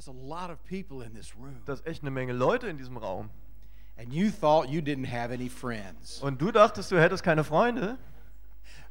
[0.00, 1.60] That's a lot of people in this room.
[1.66, 3.28] Da ist echt eine Menge Leute in diesem Raum.
[3.98, 6.22] And you thought you didn't have any friends.
[6.22, 7.98] Und du dachtest, du hättest keine Freunde?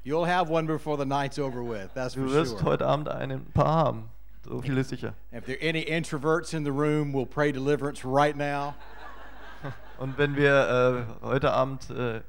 [0.04, 1.92] You'll have one before the night's over with.
[1.96, 2.64] That's for Du wirst sure.
[2.64, 4.10] heute Abend ein paar haben.
[4.46, 5.16] So viel ist sicher.
[5.32, 8.76] If there are any introverts in the room, we'll pray deliverance right now.
[9.98, 12.22] Und wenn wir äh, heute Abend äh,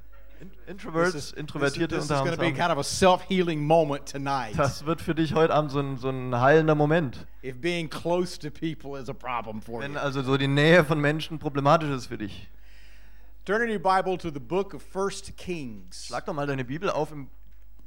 [0.67, 2.85] Introverts, this is, Introvertierte this is unter going uns to be haben, kind of a
[2.85, 4.57] self-healing moment tonight.
[4.57, 7.27] das wird für dich heute Abend so ein, so ein heilender Moment.
[7.43, 9.99] If being close to people is a problem for Wenn you.
[9.99, 12.49] also so die Nähe von Menschen problematisch ist für dich.
[13.45, 16.07] Turn in your Bible to the book of First Kings.
[16.07, 17.29] Schlag doch mal deine Bibel auf im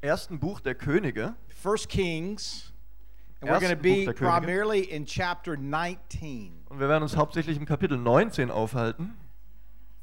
[0.01, 1.35] ersten Buch der Könige.
[1.47, 2.73] First Kings.
[3.41, 6.63] And we're going to be primarily in chapter 19.
[6.69, 9.15] Und wir werden uns hauptsächlich im Kapitel 19 aufhalten.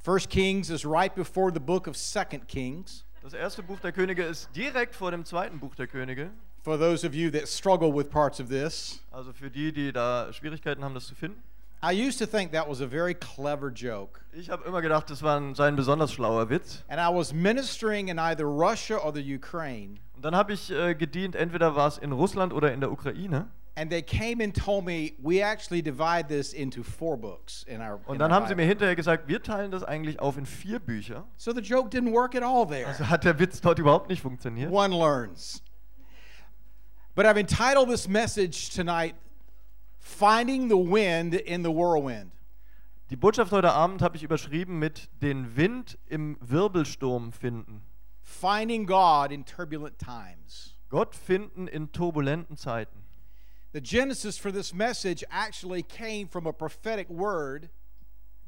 [0.02, 3.04] First Kings is right before the book of Second Kings.
[3.22, 6.30] Das erste Buch der Könige ist direkt vor dem zweiten Buch der Könige.
[6.62, 10.32] For those of you that struggle with parts of this, Also für die, die da
[10.32, 11.42] Schwierigkeiten haben, das zu finden.
[11.82, 14.20] I used to think that was a very clever joke.
[14.32, 16.82] Ich habe immer gedacht, das war ein, sei ein besonders schlauer Witz.
[16.88, 19.98] And I was ministering in either Russia or the Ukraine.
[20.16, 23.48] Und dann habe ich äh, gedient, entweder war es in Russland oder in der Ukraine.
[23.76, 28.01] And they came and told me we actually divide this into four books in our.
[28.07, 30.80] Und dann haben sie mir Bible." hinterher gesagt, wir teilen das eigentlich auf in vier
[30.80, 31.24] Bücher.
[31.37, 32.87] So the joke didn't work at all there.
[32.87, 34.71] Also hat der Witz dort überhaupt nicht funktioniert.
[34.71, 35.63] One learns.
[37.15, 39.15] But I've entitled this message tonight,
[39.98, 42.32] Finding the Wind in the Whirlwind.
[43.10, 47.82] Die Botschaft heute Abend habe ich überschrieben mit den Wind im Wirbelsturm finden.
[48.23, 50.76] Finding God in Turbulent Times.
[50.88, 52.99] Gott finden in turbulenten Zeiten.
[53.73, 57.71] The genesis for this message actually came from a prophetic word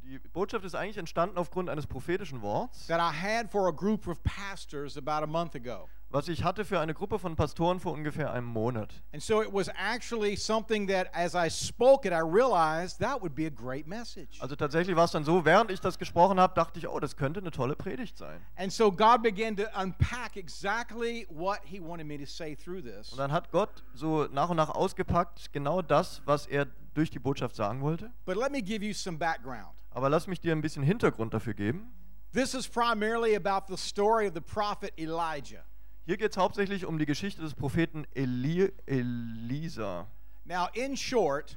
[0.04, 4.08] Die Botschaft ist eigentlich entstanden aufgrund eines prophetischen Worts, that I had for a group
[4.08, 5.88] of pastors about a month ago.
[6.12, 9.02] Was ich hatte für eine Gruppe von Pastoren vor ungefähr einem Monat.
[9.12, 13.34] And so it was actually something that as I spoke it, I realized that would
[13.34, 14.40] be a great message.
[14.40, 17.16] Also tatsächlich war es dann so, während ich das gesprochen habe, dachte ich, oh, das
[17.16, 18.40] könnte eine tolle Predigt sein.
[18.56, 23.10] And so God began to unpack exactly what He wanted me to say through this.
[23.12, 27.18] Und dann hat Gott so nach und nach ausgepackt, genau das, was er durch die
[27.18, 28.10] Botschaft sagen wollte.
[28.26, 29.74] But let me give you some background.
[29.90, 31.92] Aber lass mich dir ein bisschen Hintergrund dafür geben.
[32.32, 35.64] This is primarily about the story of the prophet Elijah.
[36.04, 40.06] Hier geht es hauptsächlich um die Geschichte des Propheten Eli Elisa.
[40.44, 41.56] Now, in short,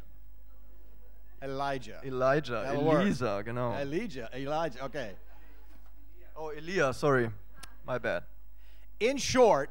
[1.41, 1.99] Elijah.
[2.03, 3.01] Elijah, That'll work.
[3.01, 3.73] Elisa, genau.
[3.73, 5.15] Elijah, Elijah, okay.
[6.35, 7.31] Oh, Elia, sorry.
[7.87, 8.23] My bad.
[8.99, 9.69] In short,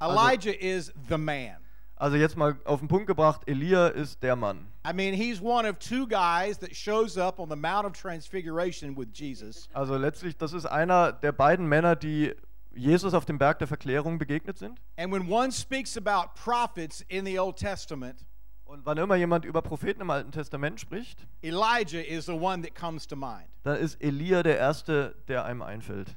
[0.00, 1.56] Also- Elijah is the man.
[1.96, 4.66] Also jetzt mal auf den Punkt gebracht, Elia ist der Mann.
[4.86, 8.96] I mean, he's one of two guys that shows up on the Mount of Transfiguration
[8.96, 9.68] with Jesus.
[9.72, 12.34] Also letztlich, das ist einer der beiden Männer, die
[12.76, 14.80] Jesus auf dem Berg der Verklärung begegnet sind.
[14.96, 18.24] And when one speaks about prophets in the Old Testament,
[18.66, 22.74] Und wann immer jemand über Propheten im Alten Testament spricht, Elijah is the one that
[22.74, 23.48] comes to mind.
[23.62, 26.16] dann ist Elia der Erste, der einem einfällt.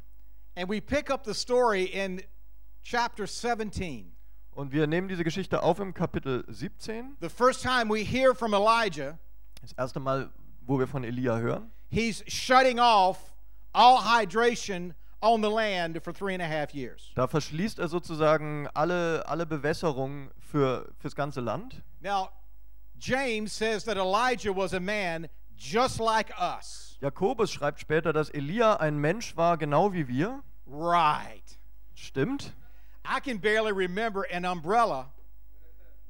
[0.55, 2.21] And we pick up the story in
[2.83, 4.11] chapter 17.
[4.51, 7.17] Und wir nehmen diese Geschichte auf im Kapitel 17.
[7.21, 9.19] The first time we hear from Elijah,
[9.61, 10.31] Das erste Mal,
[10.61, 11.69] wo wir von Elia hören.
[11.89, 13.33] he's shutting off
[13.73, 17.11] all hydration on the land for three and a half years.
[17.15, 21.81] Da verschließt er sozusagen alle, alle Bewässerung für, fürs ganze Land.
[22.01, 22.29] Now,
[22.99, 26.97] James says that Elijah was a man just like us.
[27.01, 30.41] Jakobus schreibt später, dass Elia ein Mensch war, genau wie wir.
[30.65, 31.57] Right.
[31.95, 32.53] Stimmt.
[33.05, 35.11] I can barely remember an umbrella,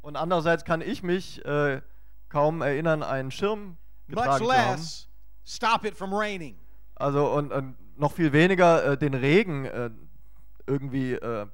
[0.01, 1.81] Und andererseits kann ich mich äh,
[2.29, 4.77] kaum erinnern, einen Schirm much getragen zu haben.
[4.77, 5.07] less
[5.45, 6.55] stop it from raining.
[6.99, 9.89] Also und, und noch viel weniger äh, den Regen äh,
[10.65, 11.47] irgendwie äh,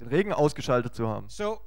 [0.00, 1.28] den Regen ausgeschaltet zu haben.
[1.28, 1.60] So,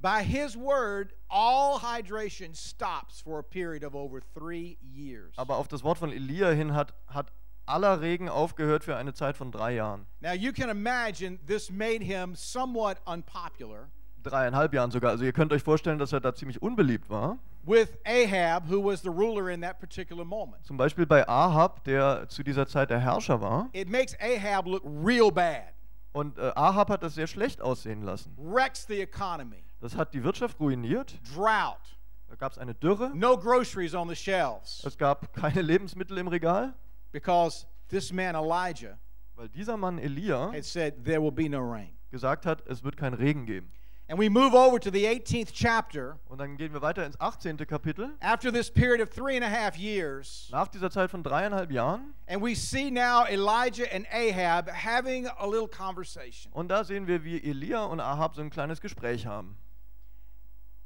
[0.00, 5.32] by his word, all hydration stops for a period of over three years.
[5.36, 7.32] Aber auf das Wort von Elia hin hat, hat
[7.66, 10.06] aller Regen aufgehört für eine Zeit von drei Jahren.
[10.20, 13.90] Now, you can imagine this made him somewhat unpopular
[14.22, 15.10] Dreieinhalb Jahren sogar.
[15.10, 17.38] Also ihr könnt euch vorstellen, dass er da ziemlich unbeliebt war.
[17.64, 20.64] with Ahab, who was the ruler in that particular moment.
[20.64, 23.68] Zum Beispiel bei Ahab, der zu dieser Zeit der Herrscher war.
[23.72, 25.72] It makes Ahab look real bad,
[26.12, 28.34] Und äh, Ahab hat das sehr schlecht aussehen lassen.
[28.36, 31.18] wrecks the economy, Das hat die Wirtschaft ruiniert.
[31.34, 31.96] drought,
[32.28, 33.10] Da gab es eine Dürre.
[33.14, 36.74] no groceries on the shelves Es gab keine Lebensmittel im Regal,
[37.12, 38.98] because this man Elijah
[39.36, 41.90] weil dieser Mann Elia had said there will be no rain.
[42.10, 43.72] gesagt hat, es wird keinen Regen geben.
[44.12, 46.18] And we move over to the 18th chapter.
[46.28, 47.56] Und dann gehen wir weiter ins 18.
[47.66, 48.10] Kapitel.
[48.20, 52.12] After this period of three and a half years, Nach dieser Zeit von dreieinhalb Jahren.
[52.28, 56.52] and we see now Elijah and Ahab having a little conversation.
[56.52, 59.56] Und da sehen wir, wie Elia und Ahab so ein kleines Gespräch haben.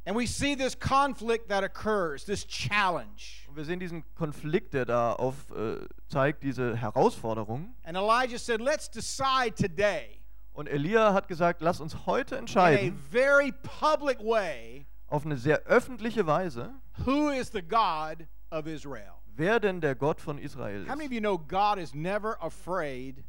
[0.07, 3.49] And we see this conflict that occurs, this challenge.
[3.49, 7.75] Und wir sehen diesen Konflikt, der da auf äh, zeigt, diese Herausforderung.
[7.83, 10.21] And Elijah said, Let's decide today
[10.57, 15.37] Und Elia hat gesagt, lass uns heute in a entscheiden, very public way auf eine
[15.37, 16.73] sehr öffentliche Weise,
[17.05, 19.13] who is the God of Israel.
[19.37, 21.15] wer denn der Gott von Israel How many of ist.
[21.15, 23.23] you know God is never afraid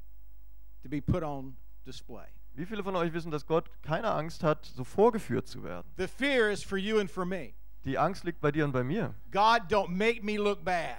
[0.84, 2.28] to be put on display?
[2.54, 5.86] Wie viele von euch wissen, dass Gott keine Angst hat, so vorgeführt zu werden?
[5.98, 7.54] The fear is for you and for me.
[7.84, 9.14] Die Angst liegt bei dir und bei mir.
[9.32, 10.96] God, don't make me look bad.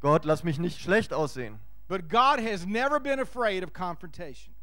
[0.00, 1.60] Gott, lass mich nicht schlecht aussehen.
[1.86, 4.55] But God has never been afraid of confrontation.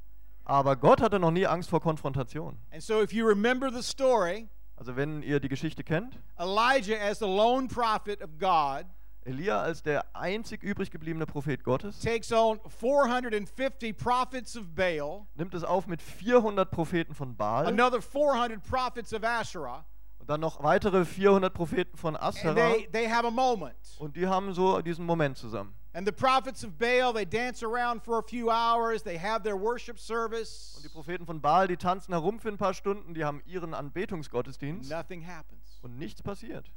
[0.46, 2.58] Aber Gott hatte noch nie Angst vor Konfrontation.
[2.72, 7.20] And so, if you remember the story, Also wenn ihr die Geschichte kennt, Elijah, as
[7.20, 8.86] the lone prophet of God,
[9.26, 15.54] Elia als der einzig übrig gebliebene Prophet Gottes takes on 450 prophets of Baal, nimmt
[15.54, 19.86] es auf mit 400 Propheten von Baal another 400 prophets of Asherah,
[20.20, 23.76] und dann noch weitere 400 Propheten von Asherah they, they have a moment.
[24.00, 25.74] und die haben so diesen Moment zusammen.
[25.96, 29.56] And the prophets of Baal, they dance around for a few hours, they have their
[29.56, 30.80] worship Und service.
[30.84, 34.90] die Propheten von Baal, die tanzen herum für ein paar Stunden, die haben ihren Anbetungsgottesdienst
[34.90, 35.80] Nothing happens.
[35.84, 36.72] und nichts passiert.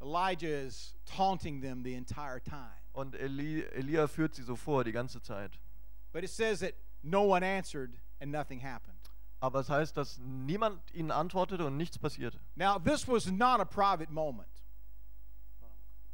[0.00, 2.74] Elijah is taunting them the entire time.
[2.92, 5.58] Und Eli, Elia führt sie so vor die ganze Zeit.
[6.12, 8.96] But it says that no one answered and nothing happened.
[9.40, 12.40] Aber es heißt, dass niemand ihnen antwortete und nichts passierte.
[12.56, 14.48] Now, this was not a private moment.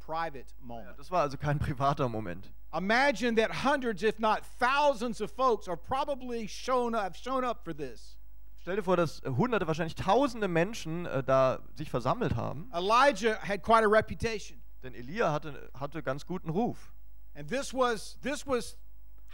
[0.05, 0.97] Private moment.
[0.97, 2.51] das war also kein privater Moment.
[2.73, 7.73] Imagine that hundreds, if not thousands, of folks are probably shown up, shown up for
[7.73, 8.17] this.
[8.61, 12.69] Stell dir vor, dass hunderte, wahrscheinlich tausende Menschen äh, da sich versammelt haben.
[12.73, 16.91] Elijah had quite a reputation, Denn Elia hatte, hatte ganz guten Ruf.
[17.35, 18.75] and this was this was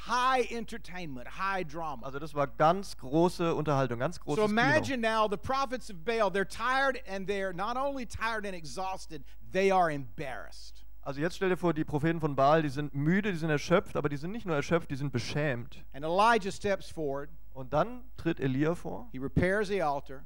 [0.08, 2.06] high entertainment, high drama.
[2.06, 4.50] Also das war ganz große Unterhaltung, ganz So großes Kino.
[4.50, 9.24] imagine now the prophets of Baal, they're tired and they're not only tired and exhausted,
[9.52, 10.86] they are embarrassed.
[11.04, 13.96] Also jetzt stell dir vor, die Propheten von Baal, die sind müde, die sind erschöpft,
[13.96, 15.84] aber die sind nicht nur erschöpft, die sind beschämt.
[15.94, 20.26] And Elijah steps forward, Und dann tritt Elia vor, he repairs the altar,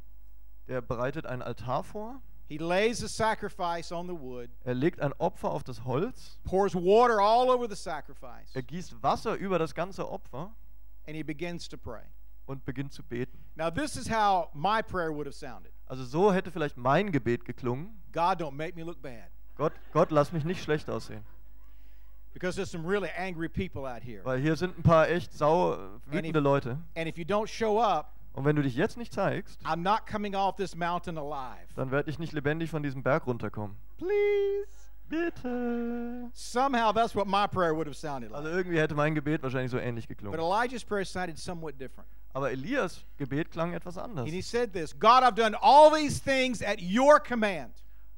[0.68, 5.14] der bereitet einen Altar vor, he lays the sacrifice on the wood, er legt ein
[5.14, 9.74] Opfer auf das Holz, pours water all over the sacrifice, er gießt Wasser über das
[9.74, 10.54] ganze Opfer.
[11.08, 12.04] And he begins to pray.
[12.48, 13.38] und beginnt zu beten.
[13.56, 17.46] Now, this is how my prayer would have sounded Also so hätte vielleicht mein Gebet
[17.46, 17.90] geklungen.
[18.12, 19.30] God, don't make me look bad.
[19.56, 21.24] Gott, Gott, lass mich nicht schlecht aussehen.
[22.34, 24.24] Because there's some really angry people out here.
[24.26, 25.78] Weil hier sind ein paar echt sau äh,
[26.08, 26.78] wütende Leute.
[26.96, 30.06] And if you don't show up, Und wenn du dich jetzt nicht zeigst, I'm not
[30.06, 31.68] coming off this mountain alive.
[31.76, 33.78] dann werde ich nicht lebendig von diesem Berg runterkommen.
[33.98, 34.68] Please.
[35.08, 36.30] Bitte.
[36.34, 38.58] Somehow that's what my prayer would have sounded Also like.
[38.58, 40.40] irgendwie hätte mein Gebet wahrscheinlich so ähnlich But geklungen.
[40.40, 42.10] Elijah's prayer sounded somewhat different.
[42.36, 44.26] Aber Elias Gebet klang etwas anders.
[44.26, 47.72] And he said this God, I've done all these things at your command.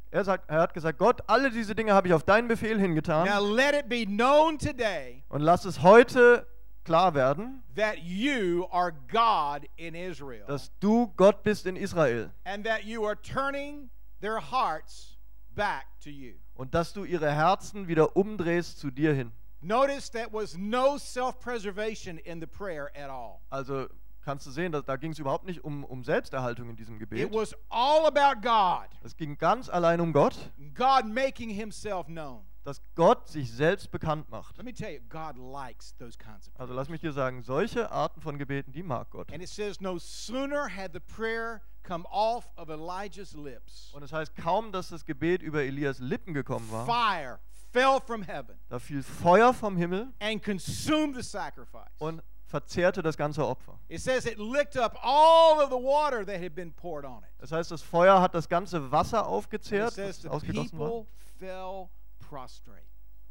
[0.10, 2.82] Er, sagt, er hat gesagt, Gott, alle diese Dinge habe ich auf deinen Befehl Now
[2.82, 3.56] hingetan.
[3.56, 6.48] let it be known today Und lass es heute
[6.84, 12.32] klar werden, that you are God in Israel dass du Gott bist in Israel.
[12.46, 13.90] and that you are turning
[14.22, 15.18] their hearts
[15.54, 16.34] back to you.
[16.56, 19.32] Und dass du ihre Herzen wieder umdrehst zu dir hin.
[19.62, 23.42] Notice that was no self preservation in the prayer at all.
[23.52, 23.88] Also
[24.28, 27.20] kannst du sehen, dass, da ging es überhaupt nicht um, um Selbsterhaltung in diesem Gebet.
[27.20, 30.36] It was all about God, Es ging ganz allein um Gott,
[30.74, 32.44] God making himself known.
[32.66, 34.58] dass Gott sich selbst bekannt macht.
[34.58, 37.90] Let me tell you, God likes those kinds of Also lass mich dir sagen, solche
[37.90, 39.32] Arten von Gebeten, die mag Gott.
[39.32, 44.12] And it says, no sooner had the prayer come off of Elijah's lips, Und es
[44.12, 47.40] heißt kaum, dass das Gebet über Elias Lippen gekommen war, fire
[47.72, 51.94] fell from heaven da fiel Feuer vom Himmel and consumed the sacrifice.
[52.00, 53.78] und verzehrte das ganze Opfer.
[53.90, 57.30] It says it licked up all of the water that had been poured on it.
[57.40, 60.80] Das heißt, das Feuer hat das ganze Wasser And it aufgezehrt, says das the ausgegossen
[60.80, 61.06] war.
[61.40, 61.90] fell
[62.20, 62.82] prostrate,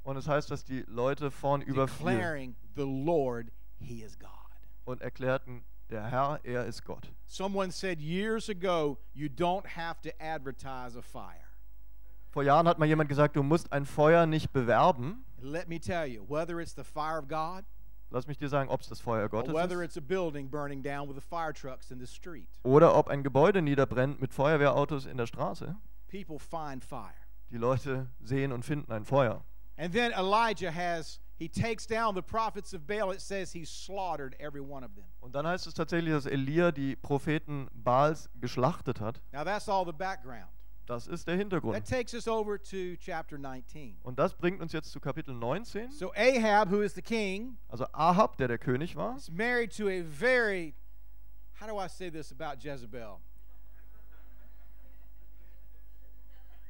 [0.05, 3.49] Und es heißt, dass die Leute vorn überfielen declaring, The Lord,
[3.81, 4.29] He is God.
[4.85, 7.11] und erklärten, der Herr, er ist Gott.
[7.27, 11.43] Someone said years ago, you don't have to advertise a fire.
[12.31, 15.25] Vor Jahren hat mal jemand gesagt, du musst ein Feuer nicht bewerben.
[15.41, 17.65] Let me tell you, whether it's the fire of God
[18.11, 20.83] Lass mich dir sagen, ob es das Feuer Gottes whether ist it's a building burning
[20.83, 25.07] down with the fire trucks in the street, oder ob ein Gebäude niederbrennt mit Feuerwehrautos
[25.07, 25.77] in der Straße.
[26.09, 27.27] people find fire.
[27.51, 29.45] Die Leute sehen und finden ein Feuer.
[29.77, 33.13] And then Elijah has, he takes down the prophets of Baal.
[33.13, 35.05] It says he slaughtered every one of them.
[35.21, 39.21] Und dann heißt es tatsächlich, dass Elia die Propheten Baals geschlachtet hat.
[39.33, 40.49] Now that's all the background.
[40.87, 41.75] Das ist der Hintergrund.
[41.75, 43.99] That takes us over to chapter 19.
[44.05, 45.91] Und das bringt uns jetzt zu Kapitel 19.
[45.91, 49.89] So Ahab, who is the king, Also Ahab, der der König war, is married to
[49.89, 50.75] a very,
[51.61, 53.21] how do I say this about Jezebel?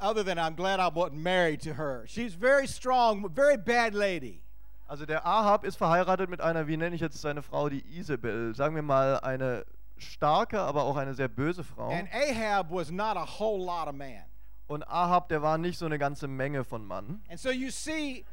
[0.01, 2.05] other than I'm glad I wasn't married to her.
[2.07, 4.43] She's very strong, very bad lady.
[4.89, 8.55] Also der Ahab ist verheiratet mit einer, wie nenne ich jetzt seine Frau, die Isabel.
[8.55, 9.65] Sagen wir mal eine
[9.99, 11.89] starke, aber auch eine sehr böse Frau.
[11.91, 14.25] And Ahab was not a whole lot of man.
[14.67, 17.23] Und Ahab, der war nicht so eine ganze Menge von Mann.
[17.29, 18.25] And so you see,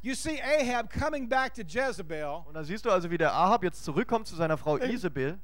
[0.00, 2.42] you see Ahab coming back to Jezebel.
[2.46, 5.38] Und da siehst du also, wie der Ahab jetzt zurückkommt zu seiner Frau Isabel.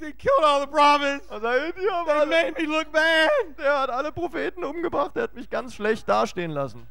[0.00, 1.28] They killed all the prophets.
[1.28, 3.30] Und sagt, die haben They alle, made me look bad.
[3.58, 6.86] der hat alle Propheten umgebracht, der hat mich ganz schlecht dastehen lassen.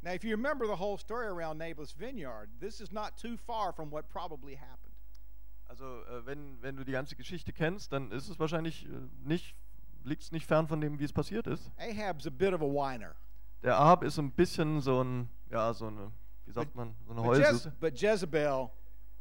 [0.00, 3.72] Now, if you remember the whole story around Naboth's vineyard, this is not too far
[3.72, 4.87] from what probably happened.
[5.80, 8.88] Also äh, wenn, wenn du die ganze Geschichte kennst, dann ist es wahrscheinlich äh,
[9.24, 9.54] nicht,
[10.02, 11.70] liegt es nicht fern von dem, wie es passiert ist.
[11.78, 13.14] Ahab's a bit of a whiner.
[13.62, 16.10] Der Ahab ist ein bisschen so ein, ja, so eine,
[16.46, 17.72] wie sagt man, so eine But, Jez- Heulsuse.
[17.78, 18.70] but Jezebel,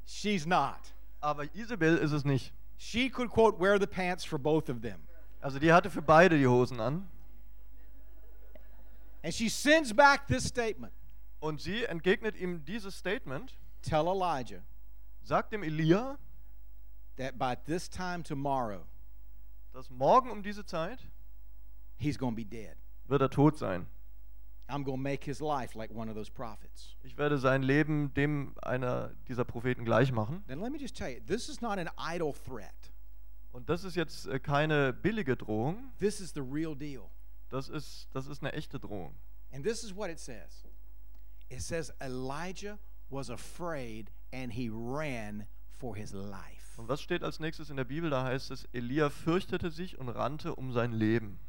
[0.05, 0.79] she's not.
[1.21, 2.51] Aber Isabel ist es nicht.
[2.77, 5.01] She could, quote, wear the pants for both of them.
[5.41, 7.07] Also die hatte für beide die Hosen an.
[9.23, 10.93] And she sends back this statement
[11.39, 14.63] Und sie entgegnet ihm dieses Statement, Tell Elijah
[15.21, 16.17] sagt dem Elia,
[17.17, 18.85] that by this time tomorrow,
[19.73, 20.99] dass morgen um diese Zeit
[21.97, 22.77] he's going to be dead.
[23.07, 23.87] wird er tot sein.
[24.69, 26.95] I'm going to make his life like one of those prophets.
[27.03, 30.43] Ich werde sein Leben dem einer dieser Propheten gleich machen.
[30.47, 32.91] Then let me just tell you this is not an idle threat,
[33.53, 37.09] Und das ist jetzt äh, keine billige Drohung, this is the real deal.
[37.49, 39.15] das ist, das ist eine echte Drohung.
[39.53, 40.65] And this is what it says
[41.49, 42.77] it says, Elijah
[43.09, 45.47] was afraid and he ran
[45.79, 46.56] for his life.
[46.77, 48.09] Und was steht als nächstes in der Bibel?
[48.09, 51.39] Da heißt es, Elia fürchtete sich und rannte um sein Leben.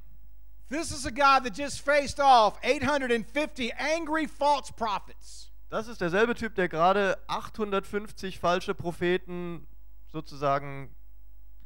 [0.70, 5.50] This is a guy that just faced off 850 angry false prophets.
[5.70, 9.66] Das ist derselbe Typ, der gerade 850 falsche Propheten
[10.10, 10.94] sozusagen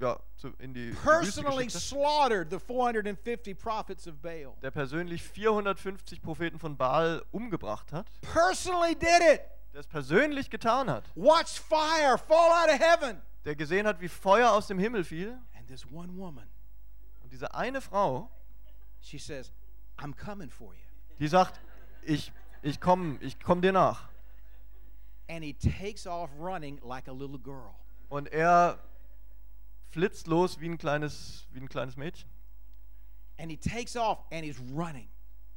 [0.00, 0.19] ja,
[0.59, 4.57] in die, Personally slaughtered the 450 prophets of Baal.
[4.61, 8.07] Der persönlich 450 Propheten von Baal umgebracht hat.
[8.21, 9.40] Personally did it.
[9.73, 11.04] Der es persönlich getan hat.
[11.14, 13.23] Watched fire fall out of heaven.
[13.44, 15.38] Der gesehen hat, wie Feuer aus dem Himmel fiel.
[15.56, 16.49] And this one woman,
[17.22, 18.30] Und diese eine Frau,
[19.00, 19.52] she says,
[19.99, 20.80] I'm coming for you.
[21.18, 21.61] die sagt,
[22.02, 22.32] ich,
[22.62, 24.08] ich komme ich komm dir nach.
[25.28, 27.75] And he takes off running like a little girl.
[28.08, 28.78] Und er
[29.90, 32.28] flitzt los wie ein kleines, wie ein kleines Mädchen.
[33.38, 35.08] And he takes off and he's running.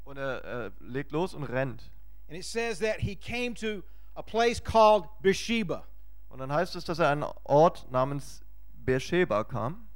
[0.06, 1.92] Und er, er legt los und rennt.
[2.28, 3.84] And it says that he came to
[4.16, 5.86] a place called Beersheba.
[6.36, 8.42] Und dann heißt es, dass er an einen Ort namens
[8.84, 9.88] Beersheba kam.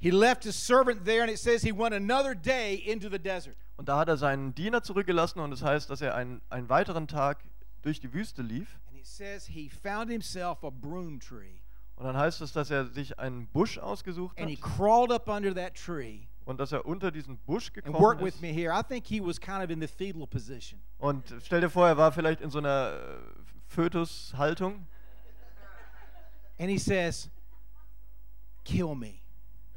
[0.00, 3.54] He left his servant there, and it says he went another day into the desert.
[3.76, 7.06] Und da hat er seinen Diener zurückgelassen und es heißt, dass er einen, einen weiteren
[7.06, 7.44] Tag
[7.82, 8.76] durch die Wüste lief.
[8.88, 11.60] And it says he found himself a broom tree.
[11.94, 15.28] Und dann heißt es, dass er sich einen Busch ausgesucht And he hat crawled up
[15.28, 16.22] under that tree.
[16.44, 17.94] und dass er unter diesen Busch gekommen
[18.26, 18.40] ist.
[18.40, 20.28] he kind of.
[20.98, 23.16] Und stell dir vor, er war vielleicht in so einer äh,
[23.68, 24.88] Fötushaltung.
[26.58, 27.30] And he says,
[28.64, 29.20] Kill me.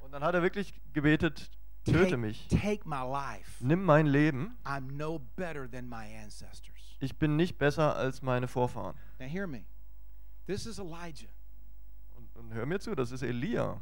[0.02, 1.50] Und dann hat er wirklich gebetet,
[1.84, 3.64] töte Take, mich, take my life.
[3.64, 4.58] nimm mein Leben.
[4.66, 6.96] I'm no better than my ancestors.
[7.00, 8.96] Ich bin nicht besser als meine Vorfahren.
[9.20, 9.66] Now, hear me.
[10.48, 11.28] This is Elijah.
[12.16, 13.82] Und, und hör mir zu, das ist Elia.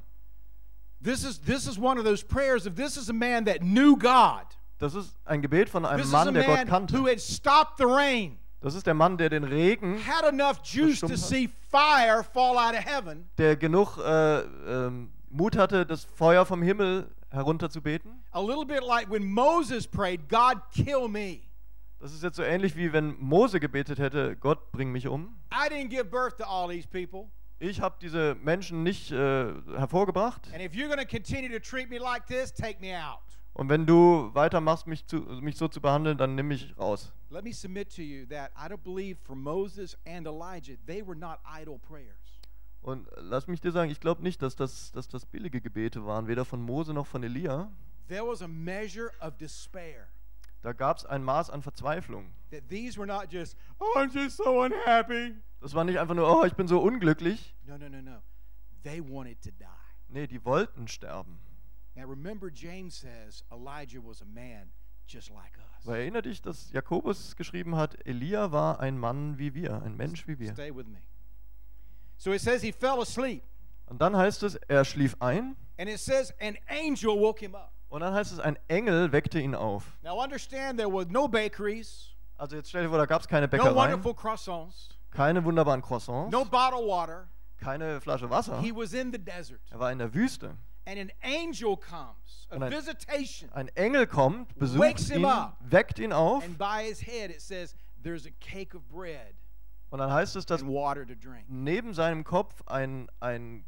[1.02, 3.96] This is, this is one of those prayers of this is a man that knew
[3.96, 4.46] God.
[4.80, 6.94] Das ist ein Gebet von einem This Mann, der Gott man kannte.
[6.98, 11.00] who had stopped the rain, Das ist der Mann, der den Regen, had enough juice
[11.00, 16.48] to see fire fall out of heaven, der genug äh, ähm, Mut hatte, das Feuer
[16.48, 18.24] vom Himmel herunterzubeten.
[18.31, 21.41] a little bit like when Moses prayed, God, kill me.
[22.00, 25.38] Das ist jetzt so ähnlich wie wenn Mose gebetet hätte, Gott bring mich um.
[25.51, 27.29] I didn't give birth to all these people.
[27.60, 30.50] Ich habe diese Menschen nicht äh, hervorgebracht.
[30.51, 33.19] And if you're going to continue to treat me like this, take me out.
[33.53, 37.13] Und wenn du weitermachst, mich, zu, mich so zu behandeln, dann nimm mich raus.
[37.29, 41.15] Let me submit to you that I don't believe for Moses and Elijah, they were
[41.15, 42.39] not idle prayers.
[42.82, 46.27] Und lass mich dir sagen, ich glaube nicht, dass das, dass das billige Gebete waren,
[46.27, 47.72] weder von Mose noch von Elia.
[48.08, 50.08] There was a measure of despair.
[50.62, 52.32] Da gab es ein Maß an Verzweiflung.
[52.51, 55.36] That these were not just, oh, I'm just so unhappy.
[55.62, 57.55] Das war nicht einfach nur, oh, ich bin so unglücklich.
[57.65, 58.22] No, no, no, no.
[58.84, 59.65] They wanted to die.
[60.08, 61.39] Nee, die wollten sterben.
[61.96, 64.72] Now remember, James says Elijah was a man
[65.08, 65.75] just like us.
[65.86, 70.27] Weil erinnere dich, dass Jakobus geschrieben hat, Elia war ein Mann wie wir, ein Mensch
[70.27, 70.54] wie wir.
[70.54, 70.98] Stay with me.
[72.18, 73.44] So it says he fell asleep.
[73.88, 75.56] Und dann heißt es, er schlief ein.
[75.77, 77.72] And it says an angel woke him up.
[77.89, 79.98] Und dann heißt es, ein Engel weckte ihn auf.
[80.01, 83.46] Now understand there was no bakeries, Also jetzt stell dir vor, da gab es keine
[83.46, 87.27] no Bäckereien, wonderful croissants, keine wunderbaren Croissants, no bottled water.
[87.58, 88.60] keine Flasche Wasser.
[88.60, 89.62] He was in the desert.
[89.70, 90.58] Er war in der Wüste.
[90.86, 93.50] And an angel comes, a Und ein- visitation.
[93.54, 95.58] Ein Engel kommt, besucht ihn, up.
[95.62, 99.36] weckt ihn auf And by his head it says, There's a cake of bread
[99.89, 101.46] und dann heißt es, dass and water to drink.
[101.48, 103.65] neben seinem Kopf ein, ein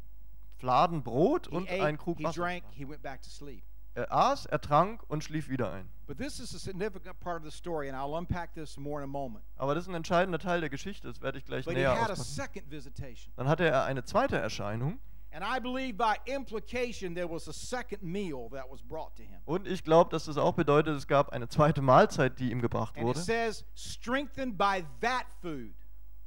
[0.58, 2.40] Fladen Brot He und ate, ein Krug he Wasser.
[2.42, 2.74] drank, stand.
[2.76, 3.62] he went back to sleep.
[3.94, 5.88] Er aß, er trank und schlief wieder ein.
[6.06, 9.04] But this is a significant part of the story, and I'll unpack this more in
[9.04, 9.44] a moment.
[9.56, 11.90] Aber das ist ein entscheidender Teil der Geschichte, das werde ich gleich But he näher
[12.00, 12.24] had a auspacken.
[12.54, 13.32] second visitation.
[13.36, 18.02] Dann hatte er eine zweite Erscheinung And I believe by implication there was a second
[18.02, 19.40] meal that was brought to him.
[19.44, 22.94] und ich glaube, dass das auch bedeutet, es gab eine zweite Mahlzeit, die ihm gebracht
[22.96, 23.20] And it wurde.
[23.20, 25.74] says, strengthened by that food.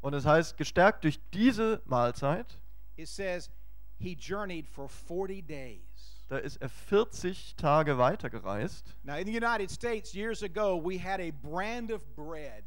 [0.02, 2.60] Und es heißt, gestärkt durch diese Mahlzeit,
[2.98, 3.50] It says,
[3.98, 6.24] he journeyed for 40 days.
[6.30, 8.96] da ist er 40 Tage weitergereist.
[9.04, 12.64] Now, in the United States, years ago, we had a brand of bread.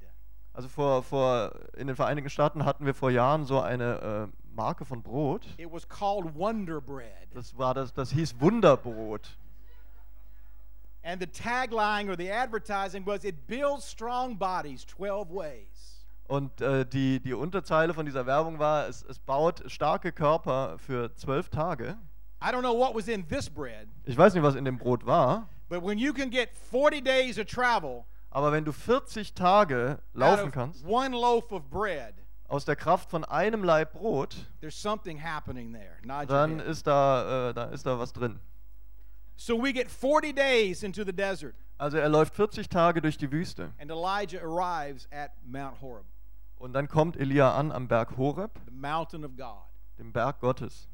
[0.52, 4.84] Also vor, vor, in den Vereinigten Staaten hatten wir vor Jahren so eine äh, Marke
[4.84, 5.46] von Brot.
[5.58, 7.28] It was called Wonder Bread.
[7.34, 9.36] Das war das, das hieß Wunderbrot.
[11.02, 16.04] And the tagline or the advertising was, it builds strong bodies 12 ways.
[16.26, 21.14] Und äh, die, die Unterzeile von dieser Werbung war, es, es baut starke Körper für
[21.14, 21.98] zwölf Tage.
[22.42, 25.04] I don't know what was in this bread, Ich weiß nicht, was in dem Brot
[25.04, 30.00] war, but when you can get 40 days of travel aber wenn du 40 Tage
[30.12, 32.14] laufen kannst, one loaf of bread,
[32.48, 34.36] aus der Kraft von einem Laib Brot,
[36.26, 38.40] dann ist da, äh, da ist da was drin.
[39.36, 43.30] So we get 40 days into the desert, Also er läuft 40 Tage durch die
[43.32, 43.72] Wüste.
[43.80, 46.04] and Elijah arrives at Mount Horeb,
[46.58, 49.64] Und dann kommt Elia an am Berg Horeb, the mountain of God.
[49.98, 50.88] dem Berg Gottes.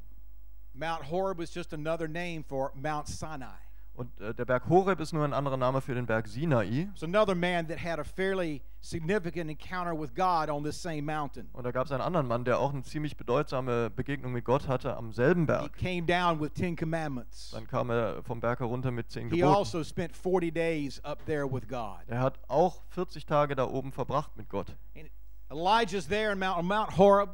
[0.73, 3.57] Mount Horeb was just another name for Mount Sinai.
[3.93, 6.87] Und äh, der Berg Horeb ist nur ein anderer Name für den Berg Sinai.
[6.93, 11.49] It's another man that had a fairly significant encounter with God on this same mountain.
[11.53, 14.67] Und da gab es einen anderen Mann, der auch eine ziemlich bedeutsame Begegnung mit Gott
[14.67, 15.77] hatte am selben He Berg.
[15.77, 17.51] came down with Ten Commandments.
[17.51, 19.55] Dann kam er vom Berg herunter mit zehn He Geboten.
[19.57, 21.99] also spent 40 days up there with God.
[22.07, 24.67] Er hat auch 40 Tage da oben verbracht mit Gott.
[24.97, 25.09] And
[25.51, 27.29] Elijah's there in Mount, on Mount Horeb.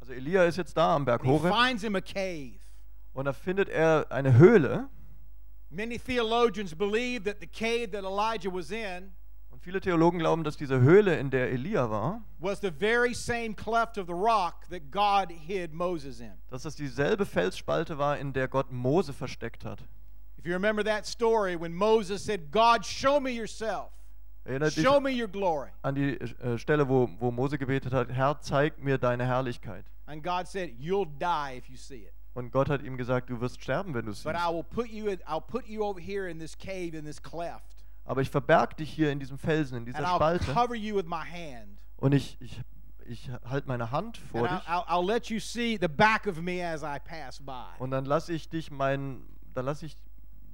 [0.00, 2.58] Also Elia ist jetzt da am Berg And he Horeb finds him a cave.
[3.12, 4.88] und da findet er eine Höhle.
[5.70, 9.12] Many theologians believe that the cave that Elijah was in
[9.52, 13.54] Und viele Theologen glauben, dass diese Höhle, in der Elia war, was the very same
[13.54, 16.32] cleft of the rock that God hid Moses in.
[16.50, 19.80] dass das dieselbe Felsspalte war, in der Gott Mose versteckt hat.
[20.38, 23.90] If you remember that story when Moses said, God, show me yourself,
[24.44, 25.70] Erinnert dich show me your glory.
[25.82, 29.84] an die äh, Stelle, wo, wo Mose gebetet hat, Herr, zeig mir deine Herrlichkeit.
[30.06, 32.14] And God said, You'll die if you see it.
[32.34, 34.26] Und Gott hat ihm gesagt, du wirst sterben, wenn du es siehst.
[38.04, 40.44] Aber ich verberg dich hier in diesem Felsen, in dieser Spalte.
[41.96, 42.60] Und ich, ich,
[43.06, 44.68] ich halte meine Hand vor And dich.
[47.78, 49.22] Und dann lasse ich dich mein,
[49.54, 49.96] dann lasse ich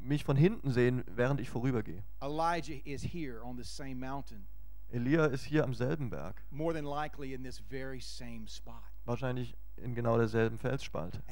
[0.01, 2.03] mich von hinten sehen, während ich vorübergehe.
[2.23, 4.47] Elijah is here on this same mountain,
[4.91, 8.83] Elia ist hier am selben Berg, more than likely in this very same spot.
[9.05, 11.23] wahrscheinlich in genau derselben Felsspalte.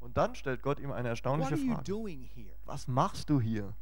[0.00, 2.16] Und dann stellt Gott ihm eine erstaunliche Frage.
[2.64, 3.74] Was machst du hier?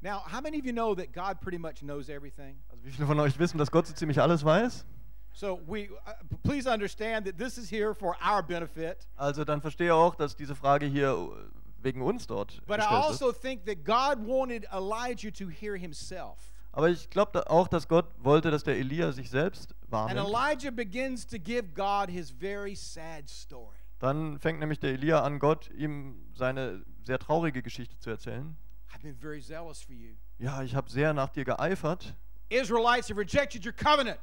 [0.00, 2.58] Now, how many of you know that God pretty much knows everything?
[2.68, 4.84] Also wie viele von euch wissen, dass Gott so ziemlich alles weiß?
[5.32, 9.06] So we uh, please understand that this is here for our benefit.
[9.16, 13.30] Also dann verstehe auch, dass diese Frage hier äh, wegen uns dort But I also
[13.30, 13.40] ist.
[13.40, 16.51] think that God wanted Elijah to hear himself.
[16.72, 20.28] Aber ich glaube da auch, dass Gott wollte, dass der Elia sich selbst And wahrnimmt.
[20.28, 23.76] Elijah begins to give God his very sad story.
[23.98, 28.56] Dann fängt nämlich der Elia an, Gott ihm seine sehr traurige Geschichte zu erzählen.
[28.94, 30.14] I've been very zealous for you.
[30.38, 32.14] Ja, ich habe sehr nach dir geeifert.
[32.48, 34.18] Israelites have rejected your covenant,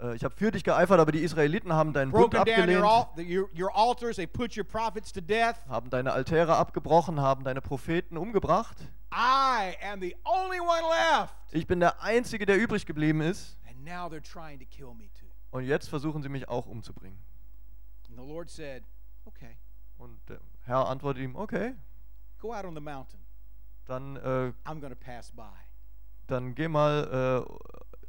[0.00, 2.82] Äh, Ich habe für dich geeifert, aber die Israeliten haben deinen Bund broken down abgelehnt,
[2.82, 5.56] your, al- the- your, your altars, they put your prophets to death.
[5.68, 8.76] haben deine Altäre abgebrochen, haben deine Propheten umgebracht.
[9.16, 11.34] I am the only one left.
[11.52, 13.56] Ich bin der Einzige, der übrig geblieben ist.
[13.68, 15.26] And now they're trying to kill me too.
[15.52, 17.18] Und jetzt versuchen sie mich auch umzubringen.
[18.08, 18.82] And the Lord said,
[19.24, 19.56] Okay,
[19.98, 21.74] Und der Herr antwortet ihm, okay,
[22.38, 23.20] go out on the mountain.
[23.86, 25.52] dann, äh, I'm to pass by.
[26.26, 27.46] dann geh mal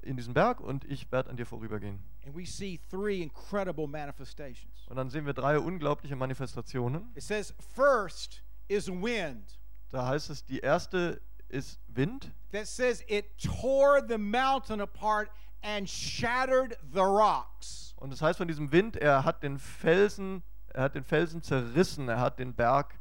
[0.04, 2.00] äh, in diesen Berg und ich werde an dir vorübergehen.
[2.26, 4.88] And we see three incredible manifestations.
[4.88, 7.12] Und dann sehen wir drei unglaubliche Manifestationen.
[7.16, 9.60] It says, First is wind.
[9.96, 12.30] Da heißt es, die erste ist Wind.
[12.52, 15.30] that says it tore the mountain apart
[15.62, 17.94] and shattered the rocks.
[17.96, 22.10] Und das heißt von diesem Wind, er hat den Felsen, er hat den Felsen zerrissen,
[22.10, 23.00] er hat den Berg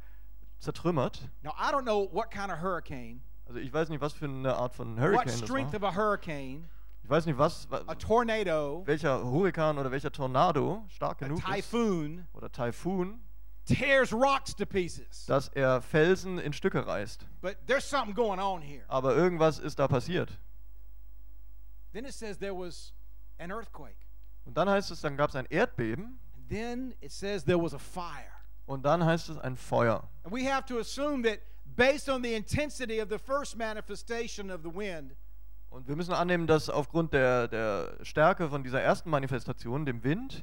[0.59, 1.19] zertrümmert.
[1.43, 4.55] Now, I don't know what kind of hurricane, Also ich weiß nicht, was für eine
[4.55, 5.89] Art von what Hurricane das strength war.
[5.89, 6.69] of a hurricane,
[7.03, 11.45] Ich weiß nicht, was, wa- a tornado, welcher Hurrikan oder welcher Tornado stark genug ist.
[11.45, 13.19] typhoon, Oder Taifun.
[13.65, 15.25] Tears rocks to pieces.
[15.25, 17.25] dass er Felsen in Stücke reißt.
[17.41, 18.83] But there's something going on here.
[18.87, 20.29] Aber irgendwas ist da passiert.
[21.93, 22.93] Then it says there was
[23.39, 23.97] an earthquake.
[24.45, 27.73] Und dann heißt es, dann gab es ein Erdbeben And then it says there was
[27.73, 28.31] a fire.
[28.67, 30.07] und dann heißt es ein Feuer.
[30.23, 31.39] And we have to assume that
[31.75, 35.15] based on the intensity of the first manifestation of the wind,
[35.75, 40.41] Und wir müssen annehmen, dass aufgrund der, der Stärke von dieser ersten Manifestation, dem Wind,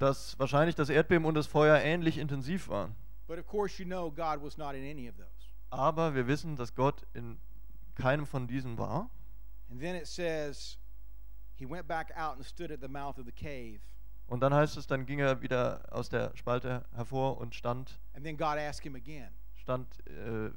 [0.00, 2.96] dass wahrscheinlich das Erdbeben und das Feuer ähnlich intensiv waren.
[5.70, 7.38] Aber wir wissen, dass Gott in
[7.94, 9.10] keinem von diesen war.
[9.70, 10.76] And then it says
[11.54, 13.78] he went back out and stood at the mouth of the cave.
[14.26, 18.24] Und dann heißt es, dann ging er wieder aus der Spalte hervor und stand, And
[18.24, 19.30] then God asked him again,
[19.68, 20.50] stand äh,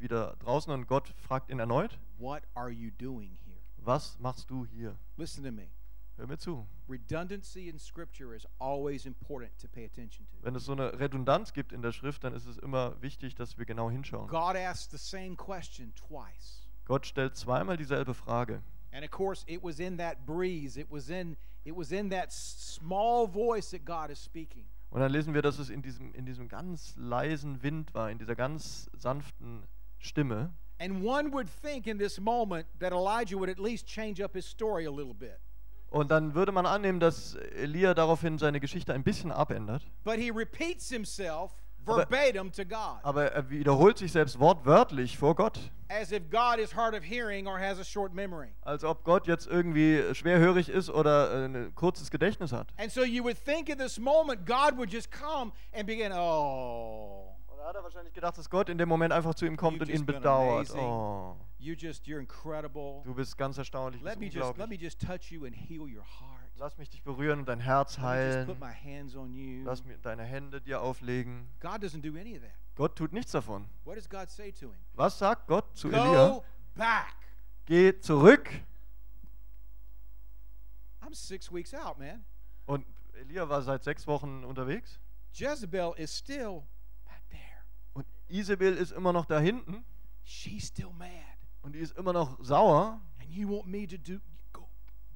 [0.00, 3.60] wieder draußen und Gott fragt ihn erneut, What are you doing here?
[3.76, 4.96] was machst du hier?
[5.16, 5.68] Listen to me.
[6.16, 6.66] Hör mir zu.
[6.88, 10.36] Redundancy in Scripture is always important to pay attention to.
[10.42, 13.56] Wenn es so eine Redundanz gibt in der Schrift, dann ist es immer wichtig, dass
[13.56, 14.26] wir genau hinschauen.
[14.28, 16.66] God asked the same question twice.
[16.86, 18.62] Gott stellt zweimal dieselbe Frage.
[18.92, 22.32] And of course, it was in that breeze, it was in it was in that
[22.32, 24.64] small voice that God is speaking.
[24.96, 28.16] Und dann lesen wir, dass es in diesem, in diesem ganz leisen Wind war, in
[28.16, 29.64] dieser ganz sanften
[29.98, 30.54] Stimme.
[30.78, 34.46] And one would think in this moment that Elijah would at least change up his
[34.46, 35.38] story a little bit.
[35.90, 39.82] Und dann würde man annehmen, dass Elia daraufhin seine Geschichte ein bisschen abändert.
[40.02, 41.52] But he repeats himself
[41.86, 45.58] verbatim to God, Aber er wiederholt sich selbst wortwörtlich vor Gott.
[45.88, 48.48] as if God is hard of hearing or has a short memory.
[48.62, 52.68] Als ob Gott jetzt irgendwie schwerhörig ist oder äh, ein kurzes Gedächtnis hat.
[52.76, 57.34] And so you would think in this moment God would just come and begin, oh,
[57.46, 59.80] Und da hat er wahrscheinlich gedacht, dass Gott in dem Moment einfach zu ihm kommt
[59.80, 60.74] und ihn bedauert.
[60.76, 63.02] Oh, you just, you're incredible.
[63.04, 66.04] du bist ganz erstaunlich, Let me just, let me just touch you and heal your
[66.04, 66.35] heart.
[66.58, 68.56] Lass mich dich berühren und dein Herz heilen.
[69.64, 71.48] Lass mir deine Hände dir auflegen.
[71.60, 72.54] God doesn't do any of that.
[72.76, 73.68] Gott tut nichts davon.
[73.84, 74.78] What does God say to him?
[74.94, 76.42] Was sagt Gott zu Elia?
[77.66, 78.50] Geh zurück.
[81.00, 82.24] I'm six weeks out, man.
[82.66, 84.98] Und Elia war seit sechs Wochen unterwegs.
[85.32, 86.62] Jezebel is still
[87.04, 87.64] back there.
[87.92, 89.84] Und Isabel ist immer noch da hinten.
[90.24, 91.10] She's still mad.
[91.62, 93.00] Und die ist immer noch sauer.
[93.20, 94.20] And you want me to do
[94.52, 94.68] go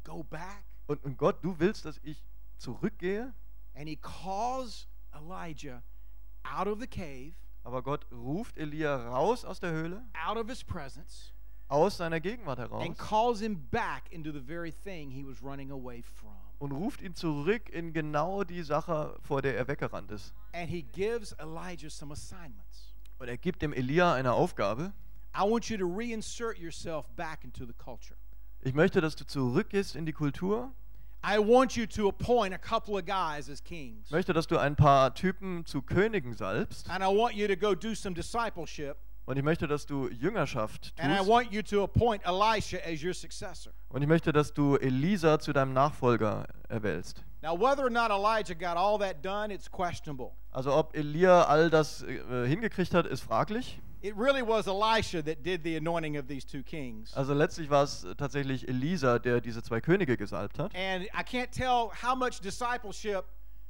[0.05, 0.65] go back?
[0.91, 2.21] Und, und Gott, du willst, dass ich
[2.59, 3.33] zurückgehe?
[3.77, 5.85] And he calls Elijah
[6.43, 10.65] out of the cave, Aber Gott ruft Elia raus aus der Höhle, out of his
[10.65, 11.33] presence,
[11.69, 15.71] aus seiner Gegenwart heraus and calls him back into the very thing he was running
[15.71, 16.35] away from.
[16.59, 20.35] und ruft ihn zurück in genau die Sache, vor der er weggerannt ist.
[20.53, 22.93] And he gives Elijah some assignments.
[23.21, 24.93] Und er gibt dem Elia eine Aufgabe.
[25.37, 28.17] I want you to reinsert yourself back into the culture.
[28.63, 30.71] Ich möchte, dass du zurückgehst in die Kultur.
[31.25, 34.07] I want you to appoint a couple of guys as kings.
[34.07, 36.89] Ich möchte, dass du ein paar Typen zu Königen salbst.
[36.89, 38.97] And I want you to go do some discipleship.
[39.27, 41.29] Und ich möchte, dass du Jüngerschaft And I tust.
[41.29, 43.73] want you to appoint Elisha as your successor.
[43.91, 47.23] Und ich möchte, dass du Elisa zu deinem Nachfolger erwählst.
[47.43, 50.33] Now, whether or not Elijah got all that done, it's questionable.
[50.51, 53.81] Also ob Elia all das äh, hingekriegt hat, ist fraglich.
[54.03, 57.13] It really was Elisha that did the anointing of these two kings.
[57.15, 60.75] Also letztlich war es tatsächlich Elisa, der diese zwei Könige gesalbt hat.
[60.75, 63.25] And I can't tell how much discipleship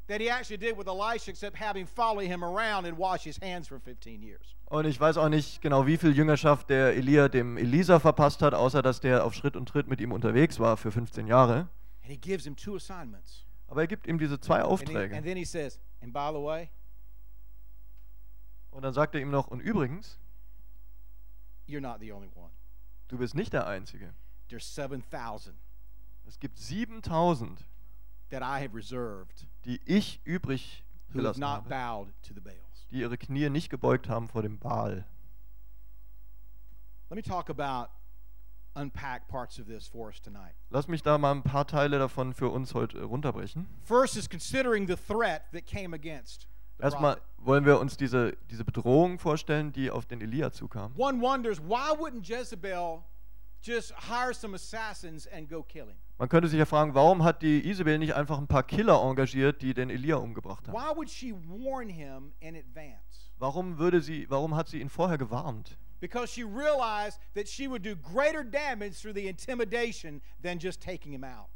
[0.06, 3.38] that he actually did with Elisha except have him follow him around and wash his
[3.40, 4.54] hands for 15 years.
[4.66, 8.54] Und ich weiß auch nicht genau, wie viel Jüngerschaft der Elia dem Elisa verpasst hat,
[8.54, 11.68] außer dass der auf Schritt und Tritt mit ihm unterwegs war für 15 Jahre.
[12.02, 13.44] And he gives him two assignments.
[13.66, 15.16] Aber er gibt ihm diese zwei And, he- Aufträge.
[15.16, 16.70] and then he says, and by the way,
[18.70, 20.18] Und dann sagt er ihm noch, und übrigens,
[21.66, 22.50] you're not the only one.
[23.08, 24.12] du bist nicht der Einzige.
[24.48, 25.56] There's 7,000
[26.26, 27.64] Es gibt 7000,
[28.30, 32.40] that I have reserved die ich übrig who have gelassen not habe, bowed to the
[32.40, 32.86] Baals.
[32.90, 35.04] die ihre Knie nicht gebeugt haben vor dem Baal.
[37.10, 37.90] Let me talk about
[38.76, 40.54] unpack parts of this for us tonight.
[40.70, 43.66] Lass mich da mal ein paar Teile davon für uns heute äh, runterbrechen.
[43.82, 46.46] First is considering the threat that came against
[46.82, 50.92] Erstmal wollen wir uns diese, diese Bedrohung vorstellen, die auf den Elia zukam.
[50.96, 53.02] One wonders why wouldn't Jezebel
[53.62, 55.96] just hire some assassins and go kill him?
[56.18, 59.62] Man könnte sich ja fragen, warum hat die Isabel nicht einfach ein paar Killer engagiert,
[59.62, 60.74] die den Elia umgebracht haben?
[60.74, 63.30] Why would she warn him in advance?
[63.38, 65.78] Warum, würde sie, warum hat sie ihn vorher gewarnt?
[66.00, 71.12] Because she realized that she would do greater damage through the intimidation than just taking
[71.12, 71.48] him out.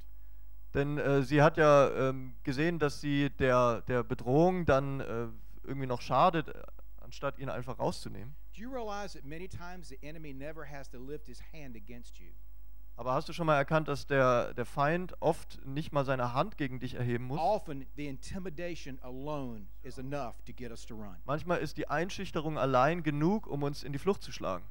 [0.75, 5.29] Denn äh, sie hat ja ähm, gesehen, dass sie der, der Bedrohung dann äh,
[5.63, 6.63] irgendwie noch schadet, äh,
[7.01, 8.35] anstatt ihn einfach rauszunehmen.
[8.57, 12.19] Do you realize that many times the enemy never has to lift his hand against
[12.19, 12.33] you?
[12.97, 16.57] Aber hast du schon mal erkannt, dass der, der Feind oft nicht mal seine Hand
[16.57, 17.41] gegen dich erheben muss?
[17.41, 21.17] Often, the intimidation alone is enough to get us to run.
[21.25, 24.65] Manchmal ist die Einschüchterung allein genug, um uns in die Flucht zu schlagen.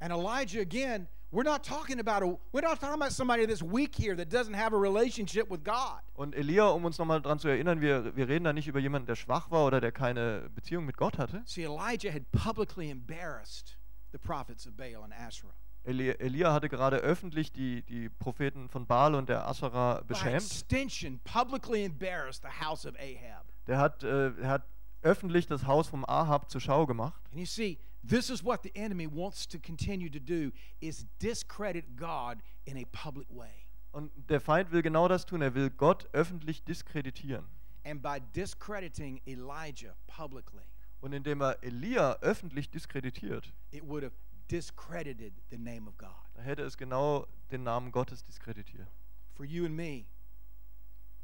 [0.00, 3.94] And Elijah, again, we're not talking about a, we're not talking about somebody that's weak
[3.94, 6.00] here that doesn't have a relationship with God.
[6.14, 9.06] Und Elia, um uns nochmal daran zu erinnern, wir, wir reden da nicht über jemanden,
[9.06, 11.42] der schwach war oder der keine Beziehung mit Gott hatte.
[11.44, 13.76] See, Elijah had publicly embarrassed
[14.12, 15.54] the prophets of Baal and Asherah.
[15.84, 20.42] Eli, Elia hatte gerade öffentlich die, die Propheten von Baal und der Aschera By beschämt.
[20.42, 23.44] extension, publicly embarrassed the house of Ahab.
[23.68, 24.62] Der hat, äh, er hat
[25.02, 27.22] öffentlich das Haus vom Ahab zur Schau gemacht.
[27.30, 31.96] And you see, this is what the enemy wants to continue to do is discredit
[31.96, 33.66] God in a public way.
[33.92, 35.40] Und der Feind will genau das tun.
[35.42, 37.46] Er will Gott öffentlich diskreditieren.
[37.84, 40.64] And by discrediting Elijah publicly,
[41.00, 44.14] Und indem er Elia öffentlich diskreditiert, it would have
[44.48, 46.10] discredited the name of God.
[46.34, 48.88] da hätte es genau den Namen Gottes diskreditiert.
[49.34, 50.06] For you and me,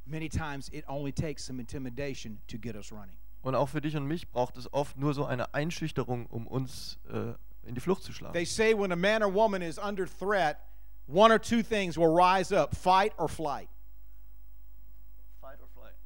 [0.06, 3.16] many times it only takes some intimidation to get us running.
[3.42, 6.98] Und auch für dich und mich braucht es oft nur so eine Einschüchterung, um uns
[7.12, 7.34] äh,
[7.68, 8.32] in die Flucht zu schlagen.
[8.32, 10.58] They say when a man or woman is under threat,
[11.06, 13.68] one or two things will rise up fight or flight.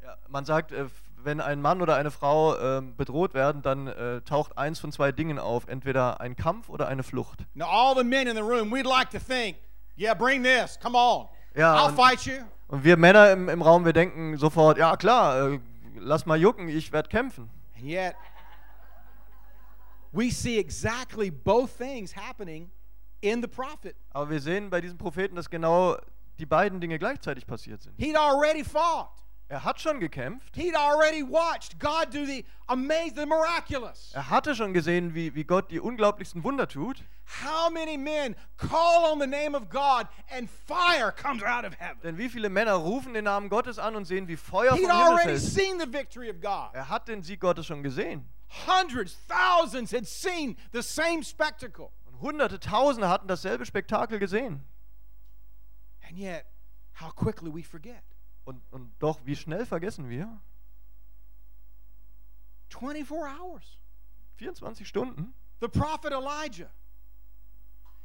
[0.06, 4.20] Ja, man sagt, äh, wenn ein Mann oder eine Frau ähm, bedroht werden, dann äh,
[4.20, 7.44] taucht eins von zwei Dingen auf, entweder ein Kampf oder eine Flucht.
[7.54, 9.56] Now, all the men in the room, we'd like to think,
[9.98, 11.26] yeah, bring this, come on.
[11.56, 12.44] Ja, I'll und- fight you.
[12.68, 15.60] Und wir Männer im, im Raum, wir denken sofort, ja klar, äh,
[15.98, 17.50] lass mal jucken, ich werde kämpfen.
[17.76, 18.16] And yet,
[20.12, 22.70] we see exactly both things happening
[23.20, 23.96] in the prophet.
[24.10, 25.96] Aber wir sehen bei diesem Propheten, dass genau
[26.38, 27.94] die beiden Dinge gleichzeitig passiert sind.
[27.98, 29.25] He'd already fought.
[29.48, 34.10] Er hat schon gekämpft, He'd already watched God do the amazing, the miraculous.
[34.12, 37.04] er hatte schon gesehen, wie, wie Gott die unglaublichsten Wunder tut.
[37.44, 42.00] How many men call on the name of God and fire comes out of heaven?
[42.02, 44.88] Denn wie viele Männer rufen den Namen Gottes an und sehen, wie Feuer vom He'd
[44.90, 45.40] Himmel already fällt.
[45.42, 46.70] seen the victory of God.
[46.74, 48.28] Er hat den Sieg Gottes schon gesehen.
[48.66, 51.92] Hundreds, thousands had seen the same spectacle.
[52.06, 54.64] Und hunderte, tausende hatten dasselbe Spektakel gesehen.
[56.08, 56.46] And yet,
[57.00, 58.02] how quickly we forget.
[58.46, 60.40] Und, und doch, wie schnell vergessen wir?
[62.70, 63.78] 24 hours.
[64.36, 65.34] 24 Stunden.
[65.60, 66.70] The prophet Elijah.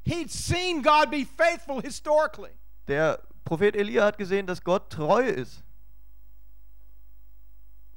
[0.04, 2.52] He'd seen God be faithful historically.
[2.88, 5.64] Der Prophet Elia hat gesehen, dass Gott treu ist.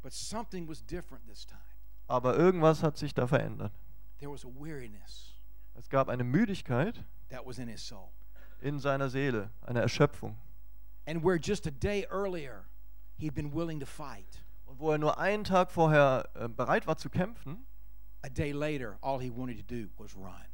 [0.03, 1.61] But something was different this time.
[2.07, 3.73] Aber irgendwas hat sich da verändert.
[4.19, 5.33] There was a weariness
[5.75, 8.11] Es gab eine Müdigkeit that was in his soul.
[8.61, 10.37] in seiner Seele, eine Erschöpfung.
[11.07, 12.64] And where just a day earlier
[13.19, 16.97] he'd been willing to fight, Und wo er nur einen Tag vorher äh, bereit war
[16.97, 17.64] zu kämpfen,
[18.23, 20.45] a day later, all he wanted to do was run.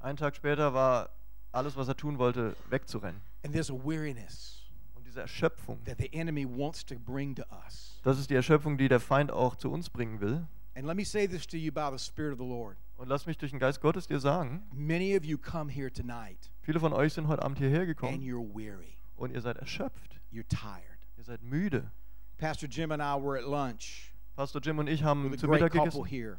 [0.00, 1.10] einen Tag später war
[1.52, 3.20] alles, was er tun wollte, wegzurennen.
[3.44, 4.62] And there's a weariness
[4.94, 8.00] Und diese Erschöpfung, that the enemy wants to bring to us.
[8.02, 10.46] das ist die Erschöpfung, die der Feind auch zu uns bringen will.
[10.74, 12.76] And let me say this to you by the Spirit of the Lord.
[12.96, 16.50] Und lass mich durch den Geist Gottes dir sagen, Many of you come here tonight
[16.62, 18.97] viele von euch sind heute Abend hierher and gekommen you're weary.
[19.18, 20.20] Und ihr seid erschöpft.
[20.32, 20.98] You're tired.
[21.16, 21.90] Ihr seid müde.
[22.38, 26.04] Pastor Jim and I were at lunch Pastor Jim und ich haben zu Mittag gegessen
[26.04, 26.38] here.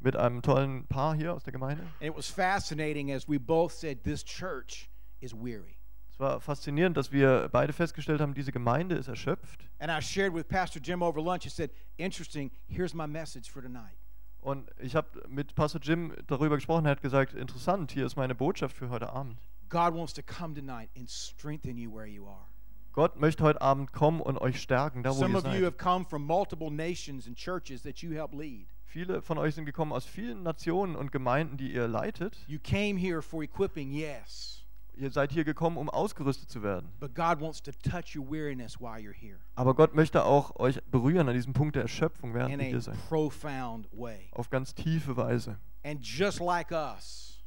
[0.00, 1.82] mit einem tollen Paar hier aus der Gemeinde.
[2.00, 5.78] And it was fascinating as we both said, This church is weary.
[6.10, 9.66] Es war faszinierend, dass wir beide festgestellt haben, diese Gemeinde ist erschöpft.
[9.78, 11.46] And I shared with Pastor Jim over lunch.
[11.46, 13.96] I said, Interesting, here's my message for tonight.
[14.42, 16.84] Und ich habe mit Pastor Jim darüber gesprochen.
[16.84, 19.38] Er hat gesagt, interessant, hier ist meine Botschaft für heute Abend.
[19.70, 22.46] God wants to come tonight and strengthen you where you are.
[22.92, 25.64] Gott möchte heute Abend kommen und euch stärken, da wo Some ihr of you seid.
[25.64, 28.66] have come from multiple nations and churches that you help lead.
[28.84, 32.36] Viele von euch sind gekommen aus vielen Nationen und Gemeinden, die ihr leitet.
[32.48, 34.56] You came here for equipping, yes,
[34.96, 36.90] Ihr seid hier gekommen, um ausgerüstet zu werden.
[36.98, 40.82] but God wants to touch your weariness while you're here Aber Gott möchte auch euch
[40.90, 42.96] berühren an diesem Punkt der Erschöpfung, während ihr hier seid.
[43.08, 44.28] profound way.
[44.32, 45.58] Auf ganz tiefe Weise.
[45.84, 47.38] And just like us,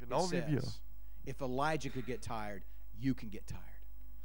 [0.00, 0.62] Genau wie wir.
[1.26, 2.62] If Elijah could get tired,
[2.98, 3.62] you can get tired.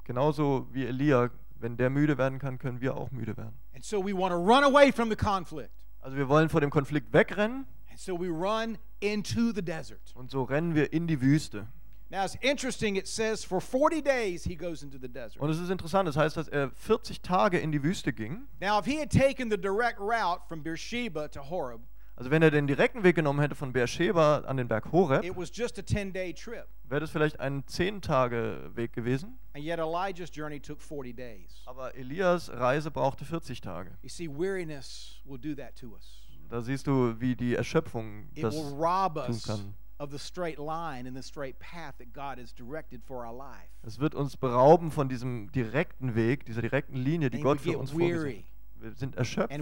[0.06, 1.30] Genauso wie Elia.
[1.60, 3.54] Wenn der müde werden kann, können wir auch müde werden.
[3.76, 5.86] And so we want to run away from the conflict.
[6.00, 10.12] Also wir wollen vor dem Konflikt wegrennen And so we run into the desert.
[10.16, 11.68] und so rennen wir in die Wüste.
[12.10, 15.40] Now it's interesting, it says for 40 days he goes into the desert.
[15.40, 18.48] Und es ist interessant, das heißt, dass er 40 Tage in die Wüste ging.
[18.60, 21.82] Now, if he had taken the direct route from Beersheba to Horeb,
[22.22, 25.36] Also wenn er den direkten Weg genommen hätte von Beersheba an den Berg Horeb, it
[25.36, 26.68] was just a 10 day trip.
[26.84, 29.40] wäre das vielleicht ein 10-Tage-Weg gewesen.
[29.56, 31.64] And yet Elijah's journey took 40 days.
[31.66, 33.98] Aber Elias Reise brauchte 40 Tage.
[34.04, 36.22] You see, weariness will do that to us.
[36.48, 39.74] Da siehst du, wie die Erschöpfung It das will rob tun us kann.
[39.98, 43.72] of the straight line and the straight path that God has directed for our life.
[43.82, 47.90] Es wird uns berauben von diesem direkten Weg, dieser direkten Linie, die Gott für uns
[47.90, 48.51] vorgesehen hat.
[48.82, 49.54] Wir sind erschöpft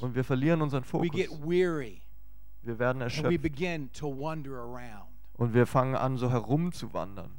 [0.00, 1.10] und wir verlieren unseren Fokus.
[2.62, 3.44] Wir werden erschöpft
[5.36, 7.32] und wir fangen an, so herumzuwandern.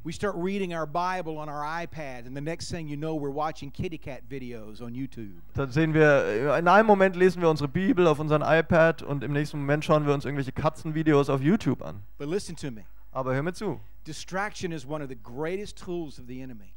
[5.53, 9.31] Dann sehen wir, in einem Moment lesen wir unsere Bibel auf unserem iPad und im
[9.31, 12.01] nächsten Moment schauen wir uns irgendwelche Katzenvideos auf YouTube an.
[13.11, 13.79] Aber hör mir zu.
[14.05, 16.74] distraction is one of the greatest tools of the enemy.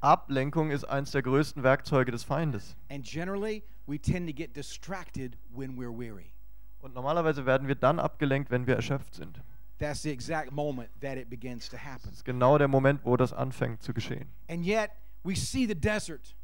[0.00, 2.76] Ablenkung ist eines der größten Werkzeuge des Feindes.
[2.90, 6.32] And generally, we tend to get distracted when we're weary.
[6.80, 9.42] Und normalerweise werden wir dann abgelenkt, wenn wir erschöpft sind.
[9.78, 12.02] That's the exact moment that it begins to happen.
[12.04, 14.28] Das ist genau der Moment, wo das anfängt zu geschehen.
[14.48, 14.90] And yet,
[15.22, 16.34] we see the desert.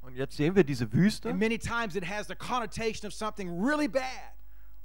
[0.00, 3.48] Und jetzt sehen wir diese Wüste And many times it has the connotation of something
[3.48, 4.32] really bad.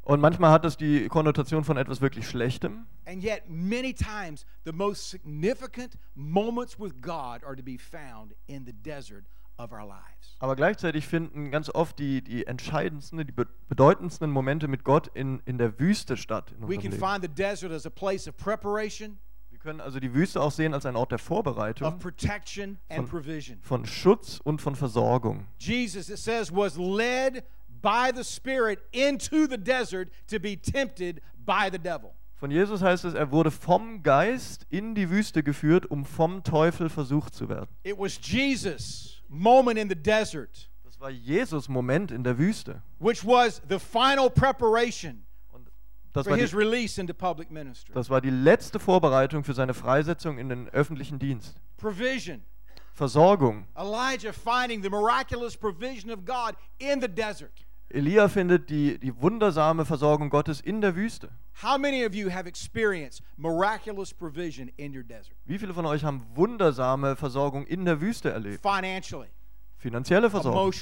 [0.07, 2.85] Und manchmal hat es die Konnotation von etwas wirklich Schlechtem.
[3.05, 8.65] And yet, many times, the most significant moments with God are to be found in
[8.65, 9.25] the desert
[9.57, 10.35] of our lives.
[10.39, 15.41] Aber gleichzeitig finden ganz oft die, die entscheidendsten, die be bedeutendsten Momente mit Gott in,
[15.45, 16.53] in der Wüste statt.
[16.59, 16.99] We can Leben.
[16.99, 19.17] find the desert as a place of preparation,
[19.49, 23.07] Wir können also die Wüste auch sehen als ein Ort der Vorbereitung, Von-
[23.63, 25.47] von Schutz und von Versorgung.
[25.59, 27.43] Jesus, it says, was led
[27.81, 32.13] by the Spirit into the desert to be tempted by the devil.
[32.35, 36.89] Von Jesus heißt es, er wurde vom Geist in die Wüste geführt, um vom Teufel
[36.89, 37.69] versucht zu werden.
[37.83, 42.83] It was Jesus' moment in the desert, Das war Jesus Moment in der Wüste.
[42.99, 45.23] which was the final preparation
[46.13, 51.61] das war, die, das war die letzte Vorbereitung für seine Freisetzung in den öffentlichen Dienst.
[51.77, 52.43] Provision.
[52.93, 53.67] Versorgung.
[53.77, 57.66] Elijah finding the miraculous provision of God in the desert.
[57.89, 61.29] Elia findet die, die wundersame Versorgung Gottes in der Wüste.
[61.63, 65.35] How many of you have experienced miraculous provision in your desert?
[65.45, 68.61] Wie viele von euch haben wundersame Versorgung in der Wüste erlebt?
[68.61, 69.29] Financially,
[69.77, 70.73] Finanzielle Versorgung,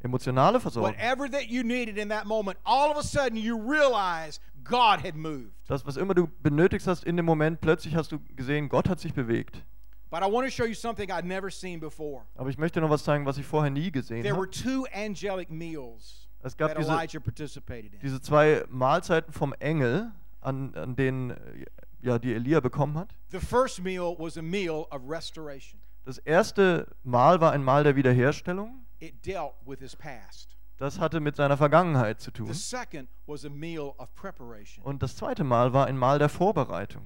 [0.00, 0.92] emotionale Versorgung.
[0.92, 5.14] whatever that you needed in that moment, all of a sudden you realize God had
[5.14, 5.52] moved.
[5.68, 8.98] Das, was immer du benötigst hast in dem Moment, plötzlich hast du gesehen, Gott hat
[8.98, 9.62] sich bewegt.
[10.10, 12.24] But I want to show you something I'd never seen before.
[12.34, 14.50] Aber ich möchte noch was zeigen, was ich vorher nie gesehen There were habe.
[14.50, 16.98] two angelic meals Es gab diese,
[18.02, 21.66] diese zwei Mahlzeiten vom Engel, an, an denen äh,
[22.02, 23.14] ja, die Elia bekommen hat.
[23.28, 25.80] The first meal was a meal of restoration.
[26.04, 28.86] Das erste Mahl war ein Mahl der Wiederherstellung.
[30.78, 32.46] Das hatte mit seiner Vergangenheit zu tun.
[32.46, 34.82] The second was a meal of preparation.
[34.82, 37.02] Und das zweite Mal war ein Mahl der Vorbereitung.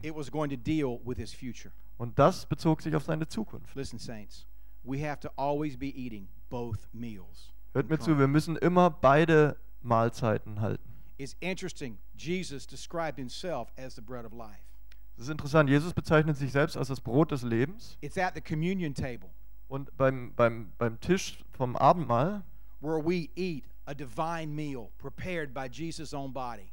[1.96, 3.74] Und das bezog sich auf seine Zukunft.
[3.74, 4.46] Listen, saints,
[4.84, 7.53] we have to always be eating both meals.
[7.74, 10.88] Hört mir zu, wir müssen immer beide Mahlzeiten halten.
[11.18, 11.98] It's interesting.
[12.16, 14.62] Jesus described himself as the bread of life.
[15.16, 15.68] Das ist interessant.
[15.68, 17.98] Jesus bezeichnet sich selbst als das Brot des Lebens.
[18.00, 19.30] It's at the communion table
[19.68, 22.44] Und beim, beim, beim Tisch vom Abendmahl,
[22.80, 26.70] where we eat a divine meal prepared by Jesus' own body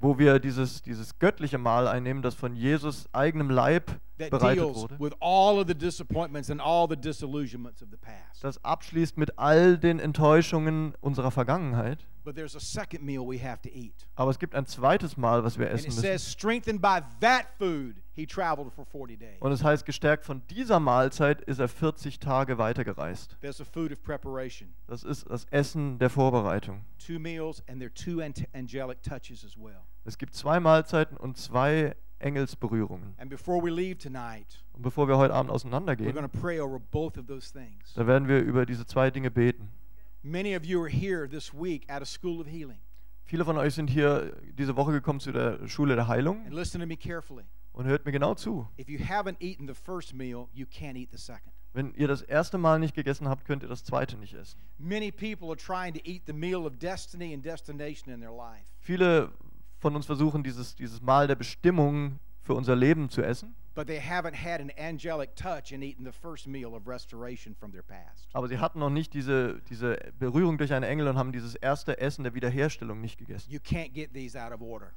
[0.00, 4.76] wo wir dieses, dieses göttliche Mahl einnehmen, das von Jesus eigenem Leib that bereitet deals
[4.76, 8.42] wurde, with all of the disappointments and all the disillusionments of the past.
[8.42, 12.06] das abschließt mit all den Enttäuschungen unserer Vergangenheit.
[12.22, 14.06] But there's a second meal we have to eat.
[14.14, 16.00] Aber es gibt ein zweites Mahl, was wir essen müssen.
[16.00, 19.40] says, strengthened by that food, he traveled for 40 days.
[19.40, 23.38] Und es heißt, gestärkt von dieser Mahlzeit ist er 40 Tage weitergereist.
[23.40, 23.58] Das
[25.02, 26.84] ist das Essen der Vorbereitung.
[30.04, 33.14] Es gibt zwei Mahlzeiten und zwei Engelsberührungen.
[33.18, 36.78] And before we leave tonight, Und bevor wir heute Abend auseinandergehen, going to pray over
[36.78, 37.92] both of those things.
[37.94, 39.68] da werden wir über diese zwei Dinge beten.
[40.22, 42.78] Many of you are here this week at a school of healing.
[43.24, 46.80] Viele von euch sind hier diese Woche gekommen zu der Schule der Heilung And listen
[46.80, 47.44] to me carefully.
[47.72, 48.68] und hört mir genau zu.
[48.78, 51.52] If you haven't eaten the first meal, you can't eat the second.
[51.72, 54.58] Wenn ihr das erste Mal nicht gegessen habt, könnt ihr das zweite nicht essen.
[54.78, 58.64] Many people are trying to eat the meal of destiny and destination in their life.
[58.80, 59.30] Viele
[59.80, 63.98] von uns versuchen, dieses, dieses Mahl der Bestimmung für unser Leben zu essen, but they
[63.98, 68.28] haven't had an angelic touch and eaten the first meal of restoration from their past.
[68.32, 71.98] aber sie hatten noch nicht diese, diese Berührung durch einen Engel und haben dieses erste
[71.98, 73.50] Essen der Wiederherstellung nicht gegessen.
[73.50, 74.92] You can't get these out of order.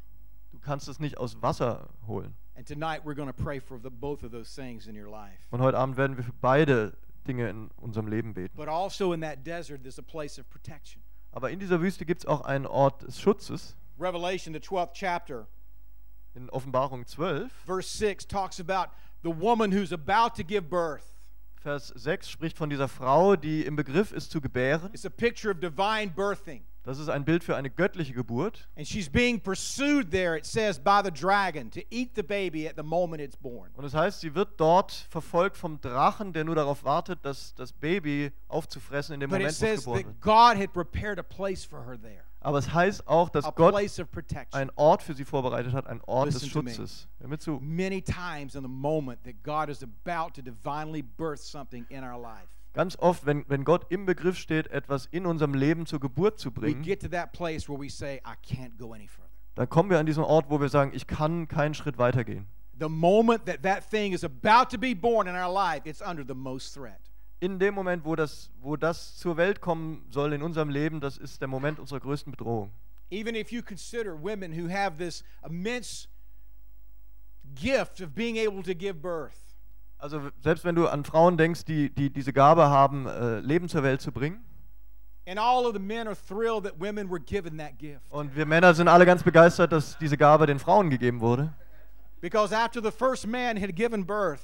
[0.52, 2.36] Du kannst es nicht aus Wasser holen.
[2.56, 5.38] And tonight we're going to pray for the, both of those things in your life.
[5.50, 6.96] Und heute Abend werden wir für beide
[7.28, 8.56] Dinge in unserem Leben beten.
[8.56, 11.02] But also in that desert, there's a place of protection.
[11.32, 13.76] Aber in dieser Wüste gibt es auch einen Ort des Schutzes.
[14.04, 15.47] Revelation, the 12th chapter,
[16.36, 18.89] In Offenbarung 12, verse 6 talks about
[19.24, 21.16] the woman who's about to give birth.
[21.62, 24.89] Vers 6 spricht von dieser Frau, die im Begriff ist zu gebären.
[24.93, 26.66] It's a picture of divine birthing.
[26.84, 28.68] Das ist ein Bild für eine göttliche Geburt.
[28.76, 32.76] And she's being pursued there, it says, by the dragon to eat the baby at
[32.76, 33.72] the moment it's born.
[33.76, 37.72] Und das heißt, sie wird dort verfolgt vom Drachen, der nur darauf wartet, das, das
[37.72, 40.22] Baby aufzufressen in dem But Moment, wo es geboren wird.
[40.22, 43.74] God had prepared a place for her there, Aber es heißt auch, dass Gott
[44.52, 46.72] einen Ort für sie vorbereitet hat, ein Ort des Listen me.
[46.72, 47.08] Schutzes.
[47.20, 47.60] Hör mir zu.
[47.62, 52.20] Many times in the moment that God is about to divinely birth something in our
[52.20, 56.39] life, Ganz oft, wenn, wenn Gott im Begriff steht, etwas in unserem Leben zur Geburt
[56.39, 59.30] zu we bringen, get to that place where we say, I can't go any further.
[59.56, 62.48] dann kommen wir an diesen Ort, wo wir sagen, ich kann keinen Schritt weitergehen.
[62.80, 66.26] The moment that that thing is about to be born in our life, it's under
[66.28, 67.00] the most threat.
[67.44, 71.18] In dem Moment, wo das, wo das zur Welt kommen soll in unserem Leben, das
[71.18, 72.72] ist der Moment unserer größten Bedrohung.
[73.12, 76.08] Even if you consider women who have this immense
[77.54, 79.36] gift of being able to give birth,
[79.98, 83.84] Also selbst wenn du an Frauen denkst, die, die diese Gabe haben, äh, Leben zur
[83.84, 84.46] Welt zu bringen,
[85.28, 88.10] and all of the men are thrilled that women were given that gift.
[88.10, 91.52] und wir Männer sind alle ganz begeistert, dass diese Gabe den Frauen gegeben wurde,
[92.22, 94.39] Because after the first man had given birth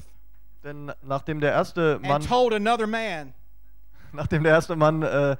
[0.63, 3.33] denn nachdem der erste Mann, and told another man,
[4.13, 5.39] nachdem der erste Mann äh, that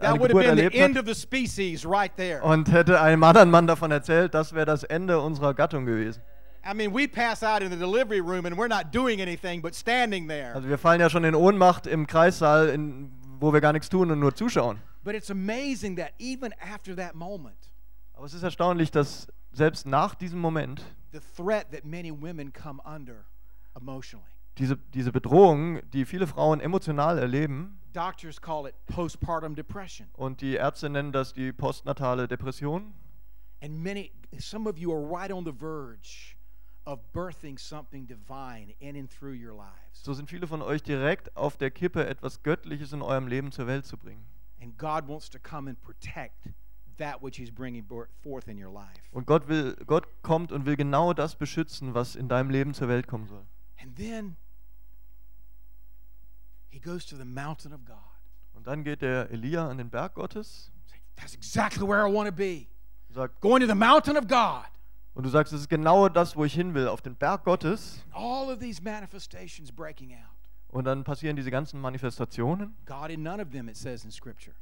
[0.00, 2.42] eine Geburt erlebt hat of the species right there.
[2.42, 6.22] und hätte einem anderen Mann davon erzählt, das wäre das Ende unserer Gattung gewesen.
[6.66, 9.74] I mean, we pass out in the delivery room and we're not doing anything but
[9.74, 10.54] standing there.
[10.54, 14.10] Also wir fallen ja schon in Ohnmacht im Kreissaal, in, wo wir gar nichts tun
[14.10, 14.78] und nur zuschauen.
[15.02, 17.70] But it's amazing that even after that moment,
[18.14, 20.82] Aber es ist erstaunlich, dass selbst nach diesem Moment
[21.12, 23.26] the threat that many women come under
[23.76, 24.33] emotionally.
[24.58, 30.08] Diese, diese Bedrohung, die viele Frauen emotional erleben, Doctors call it postpartum depression.
[30.14, 32.92] und die Ärzte nennen das die postnatale Depression.
[33.62, 36.36] And many, some of you are right on the verge
[36.86, 40.02] of birthing something divine in and through your lives.
[40.02, 43.66] So sind viele von euch direkt auf der Kippe, etwas Göttliches in eurem Leben zur
[43.66, 44.26] Welt zu bringen.
[44.60, 46.48] And God wants to come and protect
[46.98, 47.86] that which He's bringing
[48.22, 49.00] forth in your life.
[49.12, 52.88] Und Gott, will, Gott kommt und will genau das beschützen, was in deinem Leben zur
[52.88, 53.44] Welt kommen soll.
[53.80, 54.36] And then
[56.74, 57.94] He goes to the mountain of God.
[58.52, 60.72] Und dann geht der Elia an den Berg Gottes
[61.14, 62.66] That's exactly where I want to be.
[63.08, 64.64] und sagt, Going to the mountain of God.
[65.14, 68.04] und du sagst, es ist genau das, wo ich hin will, auf den Berg Gottes.
[68.12, 70.34] All of these manifestations breaking out.
[70.66, 72.76] Und dann passieren diese ganzen Manifestationen.
[72.86, 74.56] God in none of them, it says in Scripture.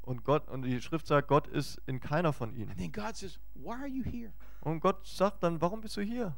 [0.00, 2.76] Und Gott, und die Schrift sagt, Gott ist in keiner von And ihnen.
[2.78, 4.32] then God says, Why are you here?
[4.62, 6.34] Und Gott sagt dann, warum bist du hier?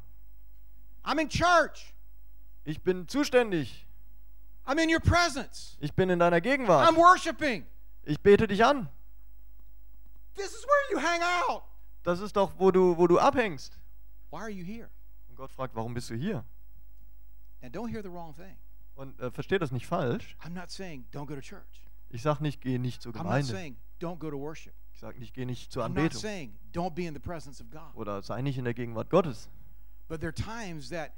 [1.05, 1.93] I'm in church.
[2.65, 3.84] Ich bin zuständig.
[4.67, 5.77] I'm in your presence.
[5.79, 6.87] Ich bin in deiner Gegenwart.
[6.87, 7.65] I'm worshiping.
[8.03, 8.89] Ich bete dich an.
[10.35, 11.63] This is where you hang out.
[12.03, 13.77] Das ist doch, wo du, wo du abhängst.
[14.31, 14.89] Why are you here?
[15.29, 16.43] Und Gott fragt, warum bist du hier?
[17.61, 18.57] And don't hear the wrong thing.
[18.95, 20.35] Und äh, versteh das nicht falsch.
[20.43, 21.83] I'm not saying don't go to church.
[22.09, 23.47] Ich sage nicht, geh nicht zur I'm not Gemeinde.
[23.51, 24.73] saying don't go to worship.
[24.93, 26.21] Ich sage nicht, geh nicht zur I'm not Anbetung.
[26.21, 27.95] saying don't be in the presence of God.
[27.95, 29.49] Oder sei nicht in der Gegenwart Gottes.
[30.07, 31.13] But there are times that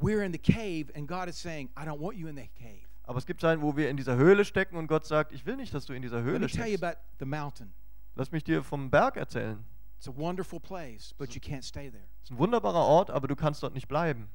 [0.00, 2.88] we're in the cave and God is saying, I don't want you in the cave.
[3.10, 5.56] Aber es gibt Zeiten, wo wir in dieser Höhle stecken und Gott sagt, ich will
[5.56, 6.80] nicht, dass du in dieser Höhle steckst.
[8.14, 9.64] Lass mich dir vom Berg erzählen.
[9.98, 12.04] It's a wonderful place, but you can't stay there.
[12.22, 14.30] Es ist ein wunderbarer Ort, aber du kannst dort nicht bleiben.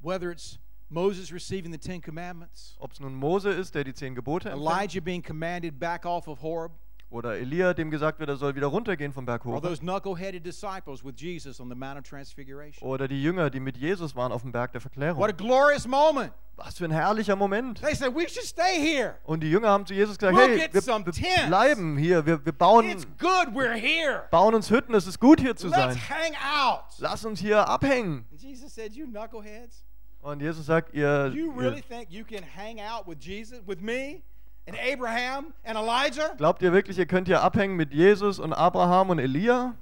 [0.00, 0.58] Whether it's
[0.88, 4.68] Moses receiving the Ten Commandments, Ob es nun Mose ist, der die zehn Gebote empfängt,
[4.68, 6.72] Elijah being commanded back off of Horeb,
[7.10, 11.04] oder Elia, dem gesagt wird, er soll wieder runtergehen vom Berg hoch, those knuckle-headed disciples
[11.04, 12.86] with Jesus on the Mount of Transfiguration.
[12.86, 15.20] oder die Jünger, die mit Jesus waren auf dem Berg der Verklärung.
[15.20, 16.32] What a glorious moment.
[16.56, 17.82] Was für ein herrlicher Moment.
[17.82, 19.16] They said, we should stay here.
[19.24, 22.88] Und die Jünger haben zu Jesus gesagt, We'll hey, wir, bleiben hier, wir, wir bauen,
[22.88, 24.24] It's good we're here.
[24.30, 26.00] bauen uns Hütten, es ist gut hier zu Let's sein.
[26.08, 26.84] hang out.
[26.98, 28.24] Lass uns hier abhängen.
[28.30, 29.84] And Jesus said, you knuckleheads,
[30.22, 33.80] Und Jesus sagt, ihr, you really ihr think you can hang out with Jesus, with
[33.80, 34.22] me,
[34.66, 36.34] and Abraham, and Elijah?
[36.36, 39.74] glaubt ihr wirklich, ihr könnt hier abhängen mit Jesus und Abraham und Elia?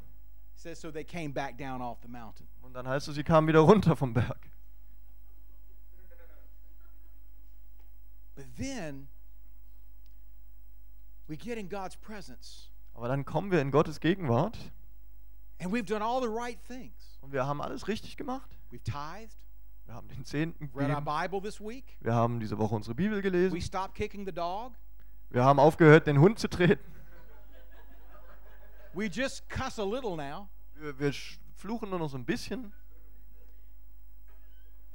[0.54, 2.46] He says, so they came back down off the mountain.
[2.62, 4.50] Und dann heißt es, sie kamen wieder runter vom Berg.
[8.34, 9.08] But then
[11.28, 14.58] we get in God's presence, Aber dann kommen wir in Gottes Gegenwart
[15.60, 17.18] and we've done all the right things.
[17.20, 18.50] und wir haben alles richtig gemacht.
[18.70, 19.36] We've tithed,
[19.86, 21.04] Wir haben den Zehnten read our gegeben.
[21.04, 23.60] Bible this week, Wir haben diese Woche unsere Bibel we gelesen.
[23.60, 24.72] stopped kicking the dog,
[25.30, 26.82] Wir haben aufgehört, den Hund zu treten.
[28.94, 30.48] we just cuss a little now.
[30.76, 31.12] Wir, wir
[31.56, 32.72] fluchen nur noch so ein bisschen.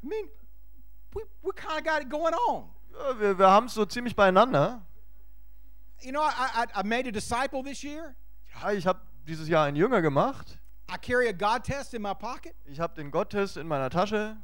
[0.02, 0.30] I mean,
[1.14, 2.70] we, we kind of got it going on.
[2.94, 4.82] Ja, wir wir haben es so ziemlich beieinander.
[6.02, 8.16] You know, I, I, I made a disciple this year.
[8.62, 10.58] Ja, ich habe dieses Jahr einen Jünger gemacht.
[10.90, 12.56] I carry a God test in my pocket.
[12.66, 14.38] Ich habe den Gotttest in meiner Tasche.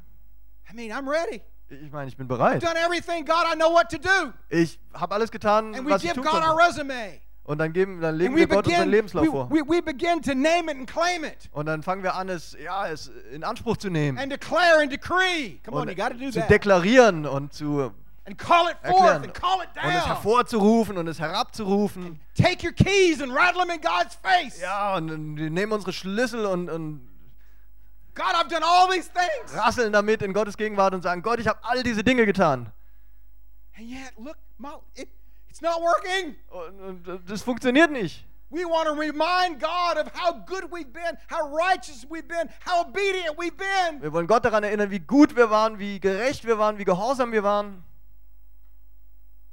[0.70, 1.42] I mean, I'm ready.
[1.68, 2.62] Ich meine, ich bin bereit.
[2.62, 4.32] Done everything, God, I know what to do.
[4.48, 6.66] Ich habe alles getan, And we was ich give tun God our konnte.
[6.68, 7.20] resume.
[7.44, 9.50] Und dann, geben, dann And legen we wir Gott unseren begin, Lebenslauf we, vor.
[9.50, 12.56] we, we begin to name it and claim it Und dann fangen wir an, es,
[12.62, 14.18] ja, es in Anspruch zu nehmen.
[14.18, 15.58] and declare and decree.
[15.64, 16.50] Come on, Und you got to do zu that.
[16.50, 17.92] deklarieren und zu
[18.24, 19.22] And call it forth erklären.
[19.24, 20.06] and call it Und es down.
[20.06, 22.18] hervorzurufen und es herabzurufen.
[22.36, 24.60] Take your keys and rattle them in God's face.
[24.60, 27.06] Ja, und, und wir nehmen unsere Schlüssel und, und
[28.16, 29.54] God, I've done all these things.
[29.54, 32.72] rasseln damit in Gottes Gegenwart und sagen, Gott, ich habe all diese Dinge getan.
[33.76, 34.36] And yet, look,
[34.94, 35.08] it,
[35.48, 36.34] it's not working.
[36.48, 38.24] Und, und das funktioniert nicht.
[38.48, 42.86] We want to remind God of how good we've been, how righteous we've been, how
[42.86, 44.00] obedient we've been.
[44.00, 47.32] Wir wollen Gott daran erinnern, wie gut wir waren, wie gerecht wir waren, wie gehorsam
[47.32, 47.84] wir waren.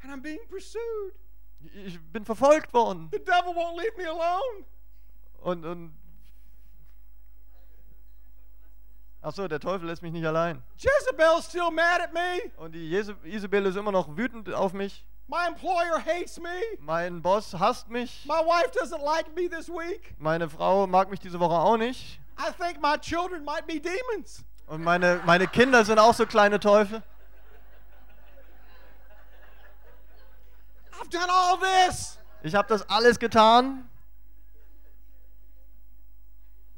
[0.04, 1.14] And I'm being pursued.
[1.86, 3.10] Ich bin verfolgt worden.
[3.12, 4.66] The devil won't leave me alone.
[5.42, 5.94] Und, und
[9.24, 10.62] Achso, der Teufel lässt mich nicht allein.
[10.76, 12.52] Jezebel's still mad at me.
[12.58, 15.06] Und die Jese Isabel ist immer noch wütend auf mich.
[15.28, 16.50] My employer hates me.
[16.80, 18.26] Mein Boss hasst mich.
[18.26, 20.14] My wife doesn't like me this week.
[20.20, 22.20] Meine Frau mag mich diese Woche auch nicht.
[22.38, 24.44] I think my children might be demons.
[24.68, 27.02] Und meine, meine Kinder sind auch so kleine Teufel.
[31.00, 32.18] I've done all this.
[32.42, 33.90] Ich habe das alles getan.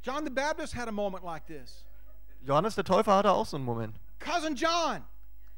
[0.04, 1.85] John the Baptist had a moment like this.
[2.46, 4.00] Johannes der Täufer hatte auch so einen Moment.
[4.20, 5.04] Cousin John.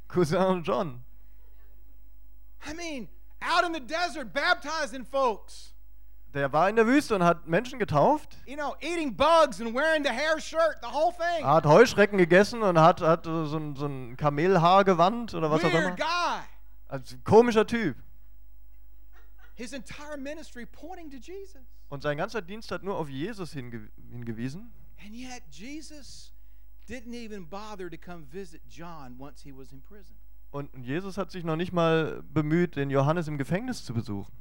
[0.08, 1.04] Cousin John.
[2.66, 3.10] I mean,
[3.42, 5.74] out in the desert baptizing folks.
[6.34, 8.38] Der war in der Wüste und hat Menschen getauft.
[8.46, 11.44] You know, eating bugs and wearing the hair shirt, the whole thing.
[11.44, 15.70] Er hat Heuschrecken gegessen und hat, hat so, ein, so ein Kamelhaargewand oder was auch
[15.70, 15.90] immer.
[15.90, 16.40] Weird guy.
[16.88, 17.98] Also komischer Typ.
[19.56, 21.62] His entire ministry pointing to Jesus.
[21.90, 24.72] Und sein ganzer Dienst hat nur auf Jesus hinge hingewiesen.
[25.04, 26.32] And yet Jesus
[26.88, 30.16] didn't even bother to come visit John once he was in prison.
[30.52, 34.32] Und Jesus hat sich noch nicht mal bemüht, den Johannes im Gefängnis zu besuchen.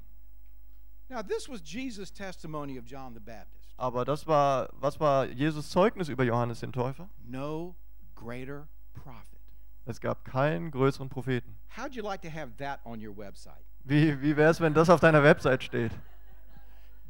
[1.09, 3.75] Now, this was Jesus' testimony of John the Baptist.
[3.77, 7.09] Aber das war, was war Jesus Zeugnis über Johannes den Täufer?
[7.25, 7.77] No
[8.15, 9.41] greater prophet.
[9.85, 11.57] Es gab keinen größeren Propheten.
[11.77, 13.65] How'd you like to have that on your website?
[13.85, 15.93] Wie, wie wäre es, wenn das auf deiner Website steht?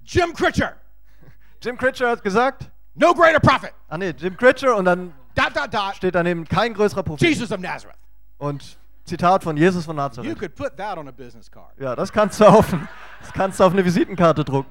[0.05, 0.77] Jim Critcher,
[1.63, 3.73] Jim Critcher hat gesagt, no greater prophet.
[3.89, 5.97] ah nee, Jim Critcher und dann Dot, dot, dot.
[5.97, 7.29] steht daneben kein größerer Prophet.
[7.29, 7.99] Jesus of Nazareth.
[8.39, 10.39] Und Zitat von Jesus von You Nazareth.
[10.39, 11.73] could put that on a business card.
[11.79, 12.75] Ja, das kannst du auf,
[13.21, 14.71] das kannst du auf eine Visitenkarte drucken.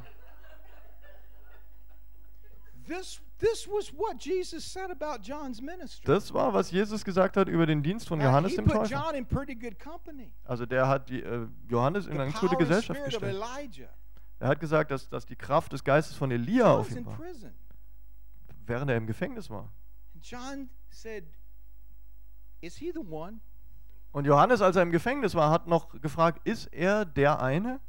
[2.88, 6.04] This, this was what Jesus said about John's ministry.
[6.06, 8.96] Das war, was Jesus gesagt hat über den Dienst von Johannes he dem put Täufer.
[8.96, 10.32] John in pretty good company.
[10.44, 13.36] Also der hat die, äh, Johannes in The eine power gute and Gesellschaft of gestellt.
[13.36, 13.90] Elijah.
[14.40, 17.06] Er hat gesagt, dass, dass die Kraft des Geistes von Elia auf John's ihm in
[17.06, 17.52] war, prison.
[18.68, 19.72] Während er im Gefängnis war.
[20.22, 21.26] John said,
[22.62, 23.42] Is he the one?
[24.12, 27.82] Und Johannes, als er im Gefängnis war, hat noch gefragt, ist er der eine?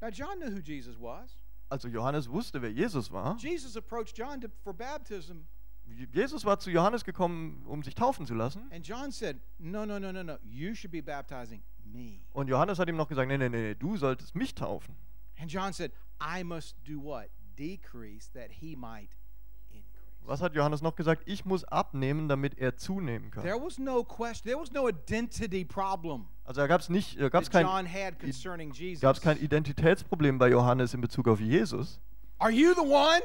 [0.00, 1.36] Now, John knew who Jesus was.
[1.68, 3.36] Also Johannes wusste, wer Jesus war.
[3.38, 5.46] Jesus approached John to, for baptism,
[5.86, 8.70] Jesus war zu Johannes gekommen, um sich taufen zu lassen.
[8.72, 10.38] and John said, No, no, no, no, no.
[10.42, 12.20] You should be baptizing me.
[12.32, 14.96] Und Johannes hat ihm noch gesagt, nee, nee, nee, du solltest mich taufen.
[15.38, 17.28] And John said, I must do what?
[17.58, 19.10] Decrease that he might
[19.70, 20.26] increase.
[20.26, 21.22] Was hat Johannes noch gesagt?
[21.26, 23.42] Ich muss abnehmen, damit er zunehmen kann.
[23.42, 27.28] There was no question, there was no identity problem Also da gab es nicht, da
[27.28, 32.00] gab's that kein, gab's kein Identitätsproblem bei Johannes in Bezug auf Jesus.
[32.38, 33.22] Are you the one?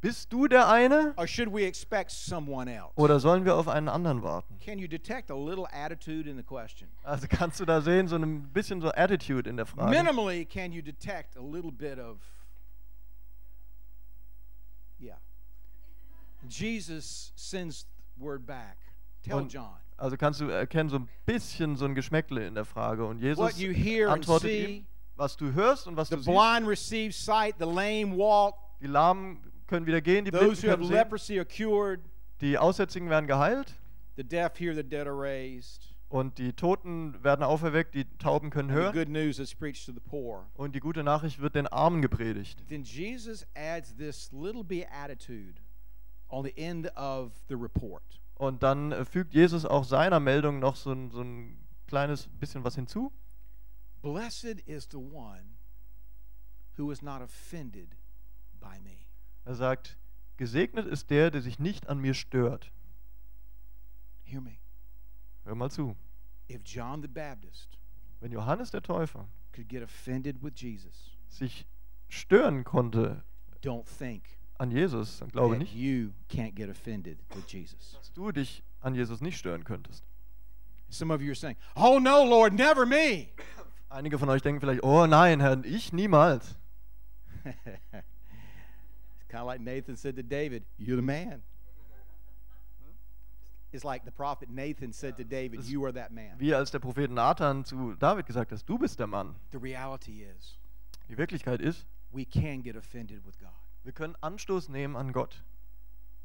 [0.00, 2.90] Bist du der eine Or should we expect someone else?
[2.94, 4.58] oder sollen wir auf einen anderen warten?
[4.58, 6.88] Can you detect a little attitude in the question?
[7.02, 9.90] Also kannst du da sehen, so ein bisschen so Attitude in der Frage.
[9.90, 12.16] Minimally, can you detect a little bit of,
[15.00, 15.16] yeah.
[16.48, 17.86] Jesus sends
[18.18, 18.78] word back.
[19.22, 19.76] Tell Und- John.
[19.96, 23.04] Also kannst du erkennen, so ein bisschen so ein Geschmäckle in der Frage.
[23.04, 24.86] Und Jesus What you hear and antwortet see, ihm,
[25.16, 26.34] was du hörst und was the du siehst.
[26.34, 30.68] blind receive sight, the lame walk, Die Lahmen können wieder gehen, die those Blinden who
[30.70, 32.00] have können sehen, leprosy are cured,
[32.40, 33.74] die Aussätzigen werden geheilt
[34.16, 38.70] the deaf hear, the dead are raised, und die Toten werden auferweckt, die Tauben können
[38.70, 40.46] hören good news is preached to the poor.
[40.54, 42.62] und die gute Nachricht wird den Armen gepredigt.
[42.68, 45.62] Then Jesus adds this little beatitude
[46.28, 48.02] on the end of the report.
[48.34, 51.56] Und dann äh, fügt Jesus auch seiner Meldung noch so ein, so ein
[51.86, 53.12] kleines bisschen was hinzu.
[54.02, 55.58] Blessed is the one
[56.76, 57.96] who is not offended
[58.58, 59.06] by me.
[59.44, 59.98] Er sagt,
[60.38, 62.72] gesegnet ist der, der sich nicht an mir stört.
[64.22, 64.59] Hear me.
[65.44, 65.96] Hör mal zu.
[66.48, 67.78] If John the Baptist
[68.20, 71.66] Wenn Johannes der Täufer could get offended with Jesus, sich
[72.08, 73.22] stören konnte
[73.62, 77.92] don't think an Jesus, dann glaube that nicht, you can't get offended with Jesus.
[77.92, 80.04] dass du dich an Jesus nicht stören könntest.
[80.90, 83.28] Some of you are saying, "Oh no, Lord, never me."
[83.90, 86.56] Einige von euch denken vielleicht, oh nein, Herr, ich niemals.
[87.44, 91.42] it's kind of like Nathan said to David, You're the man.
[93.72, 96.38] It's like the prophet Nathan said to David, You are that man.
[96.38, 99.36] Wie als der Prophet Nathan zu David gesagt hat, du bist der Mann.
[99.52, 100.58] The reality is,
[101.08, 103.50] Die Wirklichkeit ist, we can get offended with God.
[103.84, 105.44] wir können Anstoß nehmen an Gott.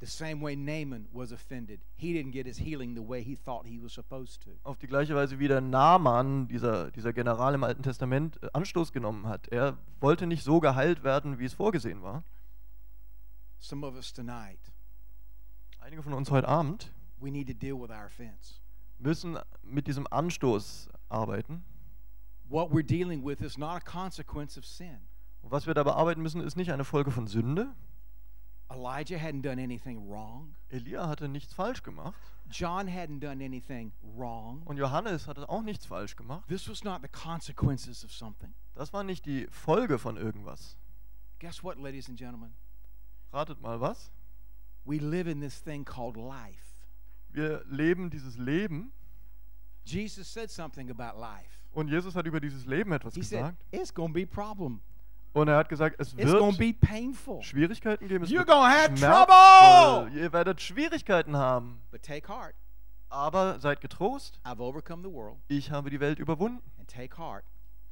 [0.01, 1.79] The same way Naaman was offended.
[1.95, 4.49] He didn't get his healing the way he thought he was supposed to.
[4.63, 8.91] Auf die gleiche Weise wie der Naaman, dieser, dieser General im Alten Testament, äh, Anstoß
[8.91, 9.47] genommen hat.
[9.49, 12.23] Er wollte nicht so geheilt werden, wie es vorgesehen war.
[13.59, 14.59] Some of us tonight,
[15.79, 18.59] Einige von uns heute Abend we need to deal with our offense.
[18.99, 21.63] müssen mit diesem Anstoß arbeiten.
[22.47, 24.99] What we're dealing with is not a consequence of sin.
[25.41, 27.75] Und was wir da bearbeiten müssen, ist nicht eine Folge von Sünde.
[28.69, 30.55] Elijah hadn't done anything wrong.
[30.69, 32.15] Elia hatte nichts falsch gemacht.
[32.49, 34.63] John hadn't done anything wrong.
[34.65, 36.47] Und Johannes hatte auch nichts falsch gemacht.
[36.47, 38.53] This was not the consequences of something.
[38.73, 40.77] Das war nicht die Folge von irgendwas.
[41.39, 42.53] Guess what, ladies and gentlemen?
[43.31, 44.11] Ratet mal was?
[44.83, 46.74] We live in this thing called life.
[47.35, 48.91] Wir leben dieses Leben
[49.83, 51.59] Jesus said something about life.
[51.73, 53.57] und Jesus hat über dieses Leben etwas He said, gesagt.
[53.71, 54.81] It's going to be problem.
[55.33, 57.43] Und er hat gesagt, es It's wird be painful.
[57.43, 58.23] Schwierigkeiten geben.
[58.23, 60.17] Es You're gonna have trouble.
[60.17, 61.81] Ihr werdet Schwierigkeiten haben.
[61.91, 62.55] But take heart.
[63.09, 64.39] Aber seid getrost.
[64.45, 65.37] I've overcome the world.
[65.49, 66.61] Ich habe die Welt überwunden.
[66.79, 67.43] And take heart.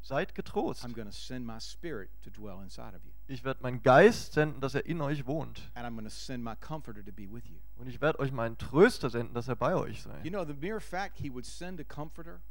[0.02, 0.86] Seid getrost.
[0.86, 3.12] I'm to send my spirit to dwell inside of you.
[3.28, 5.72] Ich werde meinen Geist senden, dass er in euch wohnt.
[5.76, 7.58] And I'm going to send my comforter to be with you.
[7.78, 10.20] Und ich werde euch meinen Tröster senden, dass er bei euch sei.
[10.24, 12.42] You know, the mere fact he would send a comforter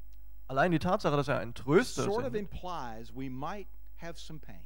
[0.48, 3.68] Allein die Tatsache, dass er einen Tröster sort of implies we might
[4.00, 4.60] have some pain.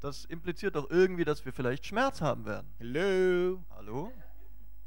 [0.00, 2.72] das impliziert doch irgendwie, dass wir vielleicht Schmerz haben werden.
[2.78, 3.64] Hello?
[3.70, 4.12] Hallo?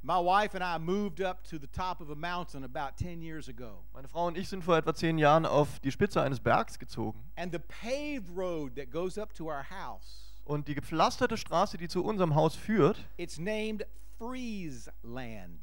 [0.04, 3.50] My wife and I moved up to the top of a mountain about 10 years
[3.50, 3.84] ago.
[3.94, 7.30] Meine Frau und ich sind vor etwa zehn Jahren auf die Spitze eines Bergs gezogen.
[7.36, 11.90] And the paved road that goes up to our house, Und die gepflasterte Straße, die
[11.90, 13.86] zu unserem Haus führt, it's named
[14.18, 15.62] Friesland.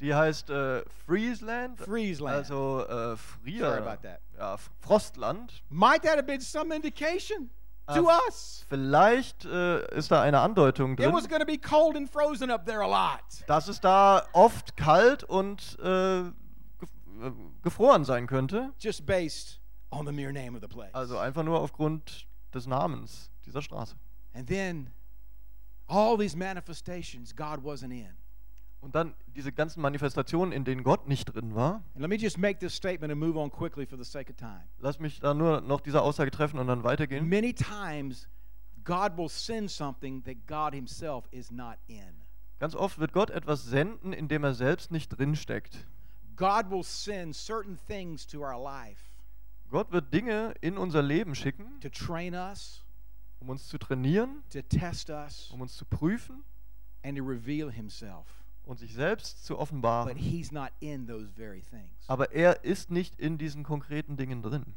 [0.00, 1.80] die heißt äh, Friesland.
[1.80, 2.36] Friesland.
[2.36, 3.86] Also äh, Sorry Frier.
[3.86, 4.20] about that.
[4.38, 5.62] Ja, Frostland.
[5.70, 7.50] Might that have been some indication
[7.88, 8.64] to Uh, us?
[8.68, 12.50] Vielleicht äh, ist da eine Andeutung It drin, was going to be cold and frozen
[12.50, 13.20] up there a lot.
[13.48, 16.32] dass es da oft kalt und äh, äh,
[17.62, 18.72] gefroren sein könnte.
[18.78, 20.94] Just based on the mere name of the place.
[20.94, 23.96] Also einfach nur aufgrund des Namens dieser Straße.
[24.34, 24.90] And then
[25.86, 28.08] all these manifestations God wasn't in.
[28.80, 31.82] Und dann diese ganzen Manifestationen, in denen Gott nicht drin war.
[31.94, 34.36] And let me just make this statement and move on quickly for the sake of
[34.36, 34.68] time.
[34.78, 37.28] Lass mich da nur noch diese Aussage treffen und dann weitergehen.
[37.28, 38.28] Many times,
[38.84, 42.22] God will send something that God Himself is not in.
[42.58, 45.86] Ganz oft wird Gott etwas senden, in dem er selbst nicht drin steckt.
[46.36, 49.16] God will send certain things to our life
[49.70, 52.84] Gott wird Dinge in unser Leben schicken, to train us,
[53.40, 56.42] um uns zu trainieren, to test us, um uns zu prüfen
[57.04, 58.26] and to reveal Himself.
[58.64, 60.16] und sich selbst zu But offenbaren.
[60.16, 62.08] He's not in those very things.
[62.08, 64.74] Aber er ist nicht in diesen konkreten Dingen drin.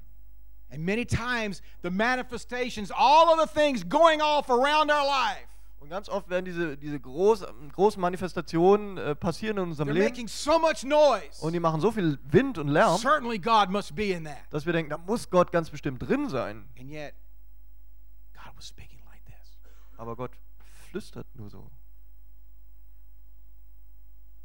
[0.72, 5.48] And many times, the manifestations, all of the things going off around our life,
[5.80, 10.28] Und ganz oft werden diese, diese groß, großen Manifestationen äh, passieren in unserem they're Leben
[10.28, 11.42] so much noise.
[11.42, 14.38] und die machen so viel Wind und Lärm, Certainly, God must be in that.
[14.52, 16.68] dass wir denken, da muss Gott ganz bestimmt drin sein.
[16.78, 17.16] And yet,
[18.60, 19.58] was speaking like this.
[19.98, 20.32] Aber Gott
[20.90, 21.72] flüstert nur so.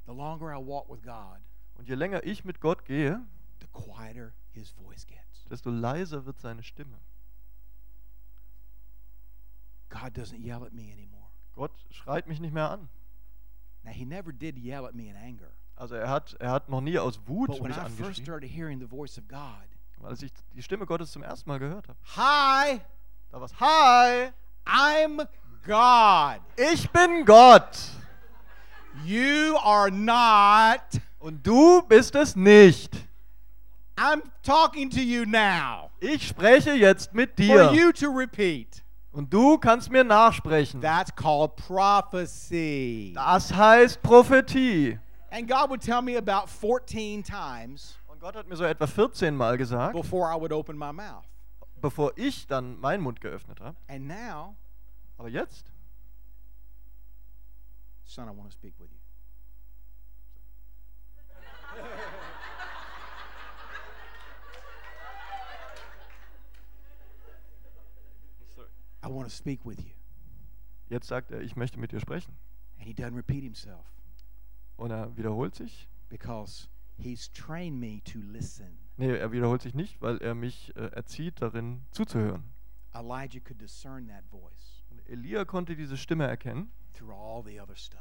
[0.07, 1.41] The longer I walk with God,
[1.77, 3.21] Und je länger ich mit Gott gehe,
[3.61, 5.45] the quieter His voice gets.
[5.51, 7.01] desto leiser wird seine Stimme.
[9.89, 11.29] God doesn't yell at me anymore.
[11.55, 12.89] Gott schreit mich nicht mehr an.
[13.83, 15.53] Now, He never did yell at me in anger.
[15.77, 18.25] Also er hat, er hat noch nie aus Wut But when mich I first angeschrien,
[18.25, 19.67] started hearing the voice of God,
[20.03, 21.99] als ich die Stimme Gottes zum ersten Mal gehört habe.
[22.17, 22.81] Hi,
[23.35, 24.31] Da war es, Hi,
[24.65, 25.27] I'm
[25.67, 26.41] God.
[26.57, 27.77] ich bin Gott
[29.05, 31.03] You are not.
[31.19, 32.95] und du bist es nicht.
[33.97, 38.85] I'm talking to you now Ich spreche jetzt mit for dir you to repeat.
[39.11, 40.81] und du kannst mir nachsprechen.
[40.81, 43.15] That's called prophecy.
[43.17, 44.97] Das heißt Prophetie.
[45.33, 49.35] And God would tell me about 14 times Und Gott hat mir so etwa 14
[49.35, 51.25] Mal gesagt, before I would open my mouth.
[51.85, 53.77] Bevor ich dann meinen Mund geöffnet habe.
[53.89, 54.57] And now,
[55.19, 55.71] Aber jetzt,
[58.05, 58.99] son, I want to speak with you.
[69.03, 69.93] I want to speak with you.
[70.89, 72.35] jetzt sagt er, ich möchte mit dir sprechen.
[72.79, 73.85] And he doesn't repeat himself
[74.79, 78.84] Und er wiederholt sich, because He's trained me to listen.
[78.97, 82.45] Nee, er wiederholt sich nicht, weil er mich äh, erzieht, darin zuzuhören.
[82.95, 87.75] Elijah could discern that voice Und Elia konnte diese Stimme erkennen, through all the other
[87.75, 88.01] stuff.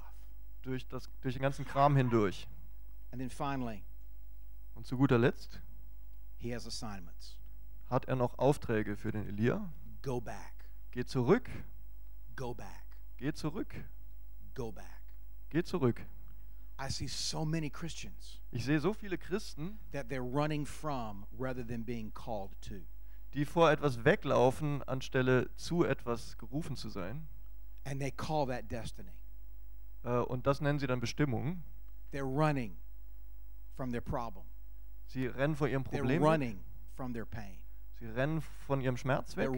[0.61, 2.47] durch, das, durch den ganzen Kram hindurch.
[3.11, 3.83] And then finally,
[4.75, 5.61] Und zu guter Letzt
[6.37, 7.39] he has assignments.
[7.89, 9.71] hat er noch Aufträge für den Elia.
[10.03, 10.53] Go back,
[10.91, 11.49] Geh zurück,
[12.35, 12.85] go back,
[13.17, 13.73] geh zurück,
[14.53, 15.01] go back.
[15.49, 16.05] geh zurück.
[16.77, 22.81] Ich sehe so viele Christen, that they're running from rather than being called to.
[23.33, 27.27] die vor etwas weglaufen, anstelle zu etwas gerufen zu sein.
[30.03, 31.63] Äh, und das nennen sie dann Bestimmung.
[35.07, 36.21] Sie rennen vor ihrem Problem.
[37.99, 39.49] Sie rennen von ihrem Schmerz weg.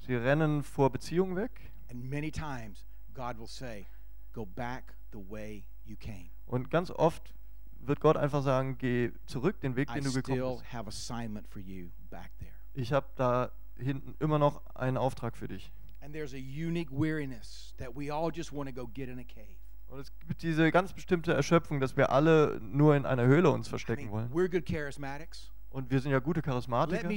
[0.00, 1.72] Sie rennen vor Beziehungen weg.
[1.90, 3.86] And many times, God will say,
[4.34, 6.30] Go back the way you came.
[6.46, 7.34] Und ganz oft
[7.80, 10.72] wird Gott einfach sagen, geh zurück den Weg, I den du gekommen still bist.
[10.72, 12.52] have assignment for you back there.
[12.74, 15.72] Ich habe da hinten immer noch einen Auftrag für dich.
[16.00, 19.24] And there's a unique weariness that we all just want to go get in a
[19.24, 19.56] cave.
[19.88, 23.68] Und es gibt diese ganz bestimmte Erschöpfung, dass wir alle nur in einer Höhle uns
[23.68, 24.30] verstecken wollen.
[24.32, 25.50] we're good charismatics.
[25.70, 27.08] Und wir sind ja gute Charismatiker.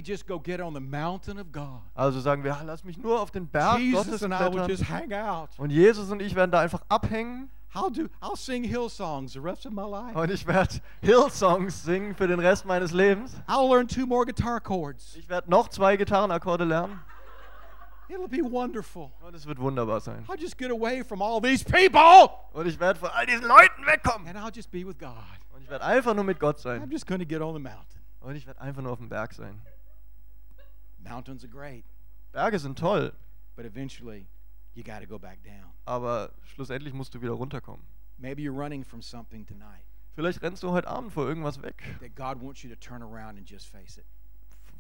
[1.94, 4.52] Also sagen wir, "Ah, lass mich nur auf den Berg Jesus Gottes and I will
[4.52, 4.70] klettern.
[4.70, 5.50] just hang out.
[5.58, 7.50] Und Jesus und ich werden da einfach abhängen.
[7.74, 8.10] I'll do.
[8.22, 10.16] I'll sing hill songs the rest of my life.
[10.18, 13.34] Und ich werde Hillsongs singen für den Rest meines Lebens.
[13.48, 15.16] I'll learn two more guitar chords.
[15.16, 17.00] Ich werde noch zwei Gitarrenakkorde lernen.
[18.10, 19.10] It'll be wonderful.
[19.22, 20.26] Und es wird wunderbar sein.
[20.28, 23.86] I'll just get away from all these people, Und ich werde von all diesen Leuten
[23.86, 24.28] wegkommen.
[24.28, 25.16] and I'll just be with God.
[25.56, 26.90] Und ich werde einfach nur mit Gott I'm sein.
[26.92, 28.02] just going to get on the mountain.
[28.20, 29.62] Und ich werde einfach nur auf dem Berg sein.
[31.04, 31.86] Mountains are great,
[32.34, 33.12] Berge sind toll,
[33.56, 34.28] but eventually,
[34.74, 35.72] you got to go back down.
[35.86, 37.86] aber schlussendlich musst du wieder runterkommen.
[38.18, 42.16] Maybe you're running from something tonight Vielleicht rennst du heute Abend vor irgendwas weg, that
[42.16, 44.06] God wants you to turn around and just face it.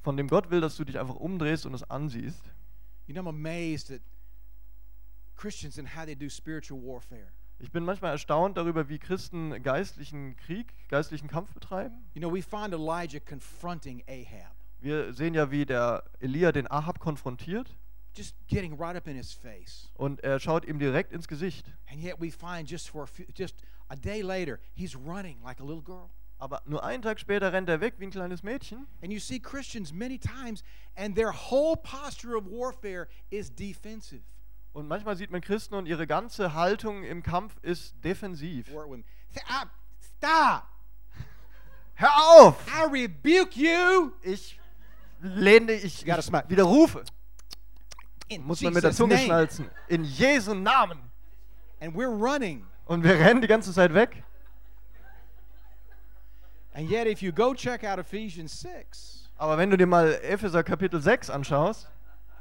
[0.01, 2.43] von dem Gott will, dass du dich einfach umdrehst und es ansiehst.
[3.07, 4.01] You know, I'm amazed at
[5.35, 7.27] Christians and how they do spiritual warfare.
[7.59, 11.95] Ich bin manchmal erstaunt darüber, wie Christen geistlichen Krieg, geistlichen Kampf betreiben.
[12.13, 16.99] You know, we find Elijah confronting Ahab, Wir sehen ja, wie der Elia den Ahab
[16.99, 17.75] konfrontiert
[18.13, 19.89] just getting right up in his face.
[19.95, 21.65] und er schaut ihm direkt ins Gesicht.
[21.89, 23.55] And yet we find just for a few, just
[23.89, 26.11] a day later, he's running like a little girl.
[26.39, 28.87] Aber nur einen Tag später rennt er weg wie ein kleines Mädchen.
[29.03, 30.63] And you see Christians many times,
[30.95, 34.23] and their whole posture of warfare is defensive.
[34.73, 38.69] Und manchmal sieht man Christen und ihre ganze Haltung im Kampf ist defensiv.
[38.69, 39.03] Me.
[39.29, 39.69] Stop!
[40.17, 40.63] Stop!
[41.95, 42.65] Hör auf!
[42.67, 44.59] I rebuke you Ich
[45.21, 47.03] lehne, ich, ich widerrufe.
[48.31, 49.25] In Muss man mit der Zunge name.
[49.25, 49.69] schnalzen.
[49.87, 50.99] In Jesu Namen.
[51.79, 52.65] And we're running.
[52.85, 54.23] Und wir rennen die ganze Zeit weg.
[56.73, 60.63] And yet, if you go check out Ephesians 6, Aber wenn du dir mal Epheser
[60.63, 61.89] Kapitel 6 anschaust,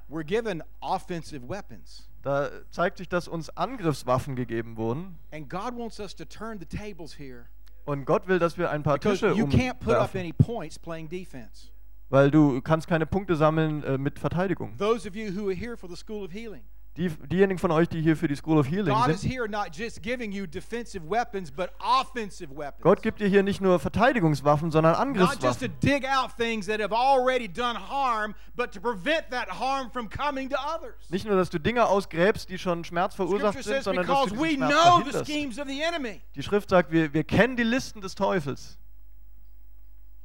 [0.09, 2.09] we're given offensive weapons.
[2.23, 5.19] da zeigt sich, dass uns Angriffswaffen gegeben wurden.
[5.33, 7.47] And God wants us to turn the tables here
[7.87, 10.21] Und Gott will, dass wir ein paar because Tische you can't put up umwerfen.
[10.21, 11.71] any points playing defense.
[12.11, 14.77] Weil du kannst keine Punkte sammeln äh, mit Verteidigung.
[14.77, 16.63] Those of you who are here for the School of Healing,
[16.97, 19.49] Die, diejenigen von euch, die hier für die School of Healing God is sind, here
[19.49, 22.83] not just giving you defensive weapons, but offensive weapons.
[22.83, 25.73] Gott gibt dir hier nicht nur Verteidigungswaffen, sondern Not just to Angriffswaffen.
[25.81, 30.51] dig out things that have already done harm, but to prevent that harm from coming
[30.51, 31.09] to others.
[31.11, 34.57] Nicht nur, dass du Dinge ausgräbst, die schon Schmerz verursacht sind, sondern dass du Schmerz
[34.57, 35.27] know the verhinderst.
[35.31, 36.23] schemes of the enemy.
[36.35, 38.80] Die Schrift sagt, wir, wir kennen die Listen des Teufels.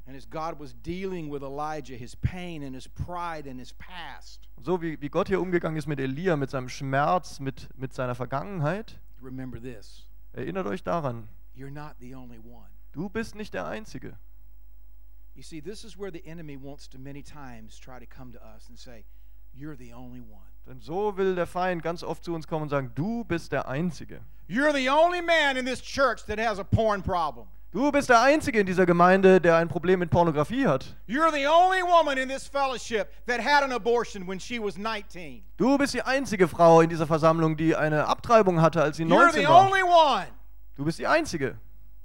[0.07, 4.47] And as God was dealing with Elijah, his pain and his pride and his past,
[4.63, 8.13] So wie, wie Gott hier umgegangen ist mit Elia, mit seinem Schmerz, mit, mit seiner
[8.15, 12.69] Vergangenheit, remember this erinnert euch daran, you're not the only one.
[12.93, 14.17] du bist nicht der Einzige.
[15.33, 18.39] You see, this is where the enemy wants to many times try to come to
[18.39, 19.05] us and say,
[19.57, 20.47] You're the only one.
[20.67, 23.67] Denn so will der Feind ganz oft zu uns kommen und sagen, du bist der
[23.67, 24.21] Einzige.
[24.47, 27.47] You're the only man in this church that has a porn problem.
[27.75, 30.95] Du bist der Einzige in dieser Gemeinde, der ein Problem mit Pornografie hat.
[31.09, 35.43] You're the only woman in this fellowship that had an abortion when she was 19.
[35.57, 39.09] Du bist die einzige Frau in dieser Versammlung, die eine Abtreibung hatte, als sie You're
[39.09, 39.65] 19 the war.
[39.67, 40.27] only one.
[40.75, 41.59] Du bist die Einzige.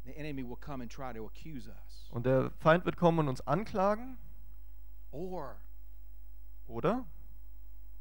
[0.07, 2.09] The enemy will come and try to accuse us.
[2.11, 4.19] Und der Feind wird kommen und uns anklagen,
[5.13, 5.55] Or
[6.67, 7.05] oder?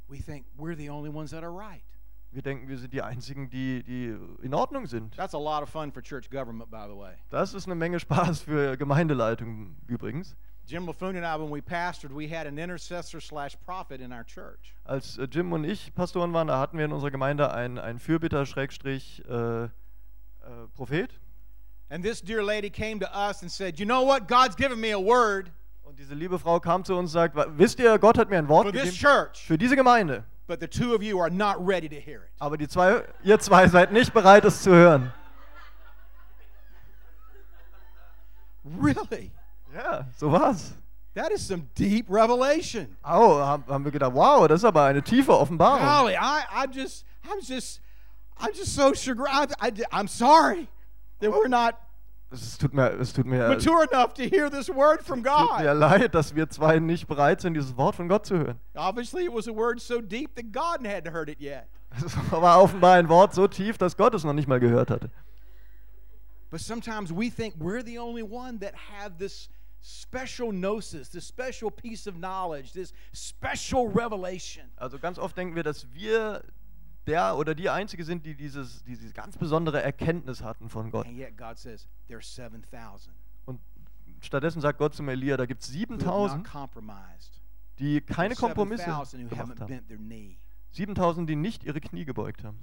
[0.07, 1.83] we think we're the only ones that are right.
[2.31, 5.15] Wir denken, wir sind die Einzigen, die, die in Ordnung sind.
[5.15, 7.13] That's a lot of fun for church government, by the way.
[7.29, 10.35] Das ist eine Menge Spaß für Gemeindeleitung übrigens.
[10.67, 14.23] Jim LaFoon and I, when we pastored, we had an intercessor slash prophet in our
[14.23, 14.75] church.
[14.83, 17.97] Als äh, Jim und ich Pastoren waren, da hatten wir in unserer Gemeinde einen, einen
[17.97, 19.69] Fürbitter, Schrägstrich, äh, äh,
[20.75, 21.19] Prophet.
[21.89, 24.27] And this dear lady came to us and said, You know what?
[24.27, 25.49] God's given me a word
[25.81, 28.37] Und diese liebe Frau kam zu uns und sagt, "Wa- wisst ihr, Gott hat mir
[28.37, 30.23] ein Wort for this gegeben church, für diese Gemeinde.
[30.49, 32.31] But the two of you are not ready to hear it.
[32.41, 35.13] Aber die zwei, ihr zwei seid nicht bereit, es zu hören.
[38.65, 39.31] Really?
[39.73, 40.73] Ja, so war's.
[41.13, 42.97] That is some deep revelation.
[43.03, 45.81] Au, haben, wir gedacht, wow, das ist aber eine tiefe Offenbarung.
[45.81, 47.79] Golly, I, I'm just, I'm just,
[48.39, 49.53] I'm just so chagrined.
[49.61, 50.67] I, I, am sorry
[51.19, 51.75] that we're not
[52.31, 55.73] Es tut mir, es tut mir, tut mature enough to hear this word from mir
[55.73, 58.59] leid, dass wir zwei nicht bereit sind, dieses Wort von Gott zu hören.
[58.75, 61.67] Obviously, it was a word so deep that God hadn't heard it yet.
[61.97, 65.09] Es war offenbar ein Wort so tief, dass Gott es noch nicht mal gehört hatte.
[66.51, 69.49] But sometimes we think we're the only one that have this
[69.81, 74.63] special gnosis, this special piece of knowledge, this special revelation.
[74.77, 76.43] Also ganz oft denken wir, dass wir
[77.07, 81.07] der oder die Einzige sind, die dieses, diese ganz besondere Erkenntnis hatten von Gott.
[81.07, 83.13] And yet God says there's 7,000
[83.45, 83.59] Und
[84.21, 87.41] stattdessen sagt Gott zum Elia, da gibt es who have not 7000, compromised.
[87.79, 89.67] die keine Kompromisse 7,000 who gemacht haben.
[89.67, 90.37] bent their knee.
[90.71, 92.59] 7000, die nicht ihre Knie gebeugt haben.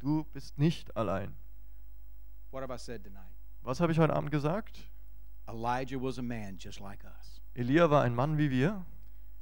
[0.00, 1.36] Du bist nicht allein.
[2.50, 3.30] What have I said tonight?
[3.62, 4.90] Was habe ich heute Abend gesagt?
[5.46, 7.40] Elijah was a man just like us.
[7.54, 8.84] Elia war ein Mann wie wir,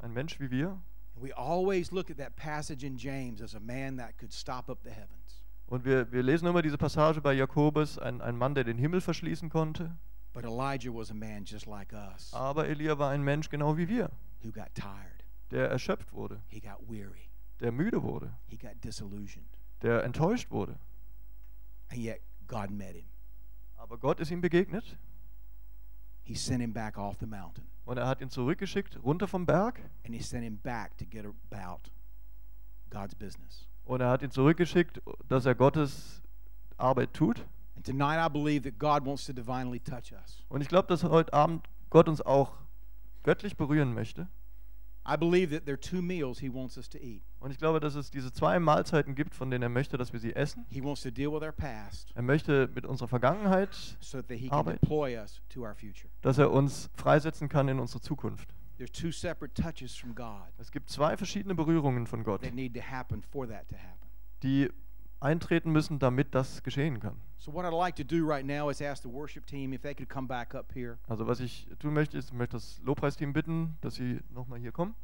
[0.00, 0.80] ein Mensch wie wir.
[1.20, 4.82] We always look at that passage in James as a man that could stop up
[4.84, 5.42] the heavens.
[5.66, 9.00] Und wir, wir lesen immer diese Passage bei Jakobus, ein, ein Mann, der den Himmel
[9.00, 9.96] verschließen konnte.
[10.32, 13.88] But Elijah was a man just like us Aber Elia war ein Mensch genau wie
[13.88, 14.10] wir,
[14.42, 15.24] who got tired.
[15.50, 17.28] der erschöpft wurde, He got weary.
[17.60, 19.48] der müde wurde, He got disillusioned.
[19.82, 20.78] der enttäuscht wurde.
[21.90, 23.06] And yet God met him.
[23.76, 24.96] Aber Gott ist ihm begegnet
[26.22, 27.66] He sent him back off the mountain.
[27.88, 29.80] Und er hat ihn zurückgeschickt, runter vom Berg.
[30.04, 31.90] And he sent him back to get about
[32.90, 33.66] God's business.
[33.86, 36.20] Und er hat ihn zurückgeschickt, dass er Gottes
[36.76, 37.46] Arbeit tut.
[37.76, 40.44] And tonight I believe that God wants to divinely touch us.
[40.50, 42.52] Und ich glaube, dass heute Abend Gott uns auch
[43.22, 44.28] göttlich berühren möchte.
[47.40, 50.20] Und ich glaube, dass es diese zwei Mahlzeiten gibt, von denen er möchte, dass wir
[50.20, 50.66] sie essen.
[50.70, 54.48] He wants to deal with our past Er möchte mit unserer Vergangenheit, so that he
[54.48, 54.82] can Arbeit.
[54.82, 56.08] deploy us to our future.
[56.22, 58.48] dass er uns freisetzen kann in unsere Zukunft.
[58.76, 62.74] There's two separate touches from God Es gibt zwei verschiedene Berührungen von Gott, that need
[62.74, 64.08] to happen for that to happen.
[64.42, 64.68] die
[65.20, 67.16] eintreten müssen, damit das geschehen kann.
[67.38, 69.94] So what I'd like to do right now is ask the worship team if they
[69.94, 70.98] could come back up here.
[71.08, 74.72] Also was ich tun möchte, ist, ich möchte das Lobpreisteam bitten, dass sie nochmal hier
[74.72, 74.94] kommen.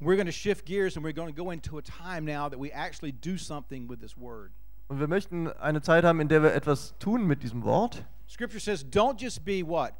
[0.00, 2.58] We're going to shift gears and we're going to go into a time now that
[2.58, 4.52] we actually do something with this word.
[4.88, 8.04] Und wir möchten eine Zeit haben, in der wir etwas tun mit diesem Wort.
[8.28, 9.92] Scripture says, don't just be what?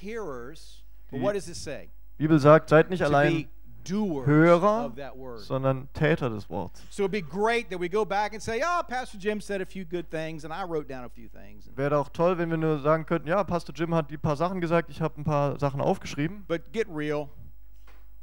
[0.00, 0.82] Hearers.
[1.10, 1.90] But Die- what does it say?
[2.16, 3.48] Bibel sagt, seid nicht To allein
[3.88, 4.92] Hörer,
[5.36, 6.82] sondern Täter des Wortes.
[6.90, 9.66] So it'd be great that we go back and say, oh, Pastor Jim said a
[9.66, 11.68] few good things, and I wrote down a few things.
[11.76, 14.60] Wäre auch toll, wenn wir nur sagen könnten, ja, Pastor Jim hat die paar Sachen
[14.60, 16.44] gesagt, ich habe ein paar Sachen aufgeschrieben.
[16.46, 17.28] But get real.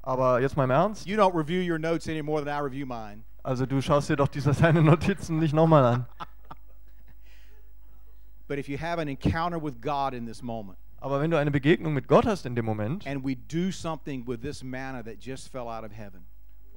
[0.03, 1.05] Aber jetzt mal im Ernst.
[1.05, 3.23] You don't review your notes any more than I review mine.
[3.43, 6.05] Also du schaust dir doch diese deine Notizen nicht nochmal an.
[8.47, 11.51] But if you have an encounter with God in this moment, Aber wenn du eine
[11.51, 15.15] Begegnung mit Gott hast in dem Moment and we do something with this manna that
[15.19, 16.25] just fell out of heaven,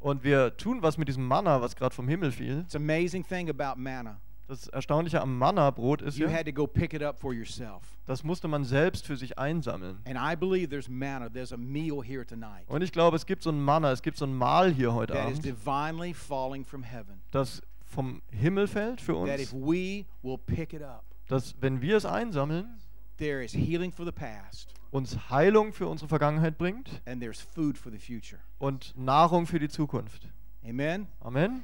[0.00, 3.48] und wir tun was mit diesem Manna, was gerade vom Himmel fiel, it's amazing thing
[3.50, 4.20] about manna.
[4.46, 7.82] das Erstaunliche am Manna-Brot ist You ja, had to go pick it up for yourself.
[8.06, 10.00] das musste man selbst für sich einsammeln.
[10.06, 13.42] And I believe there's manna, there's a meal here tonight Und ich glaube, es gibt
[13.42, 16.64] so ein Manna, es gibt so ein Mahl hier heute that is Abend, divinely falling
[16.64, 17.20] from heaven.
[17.30, 21.80] das vom Himmel fällt für That if uns, we will pick it up, dass wenn
[21.80, 22.78] wir es einsammeln,
[23.18, 27.78] there is healing for the past uns Heilung für unsere Vergangenheit bringt and there's food
[27.78, 28.40] for the future.
[28.58, 30.28] und Nahrung für die Zukunft.
[30.66, 31.06] Amen.
[31.20, 31.62] Amen.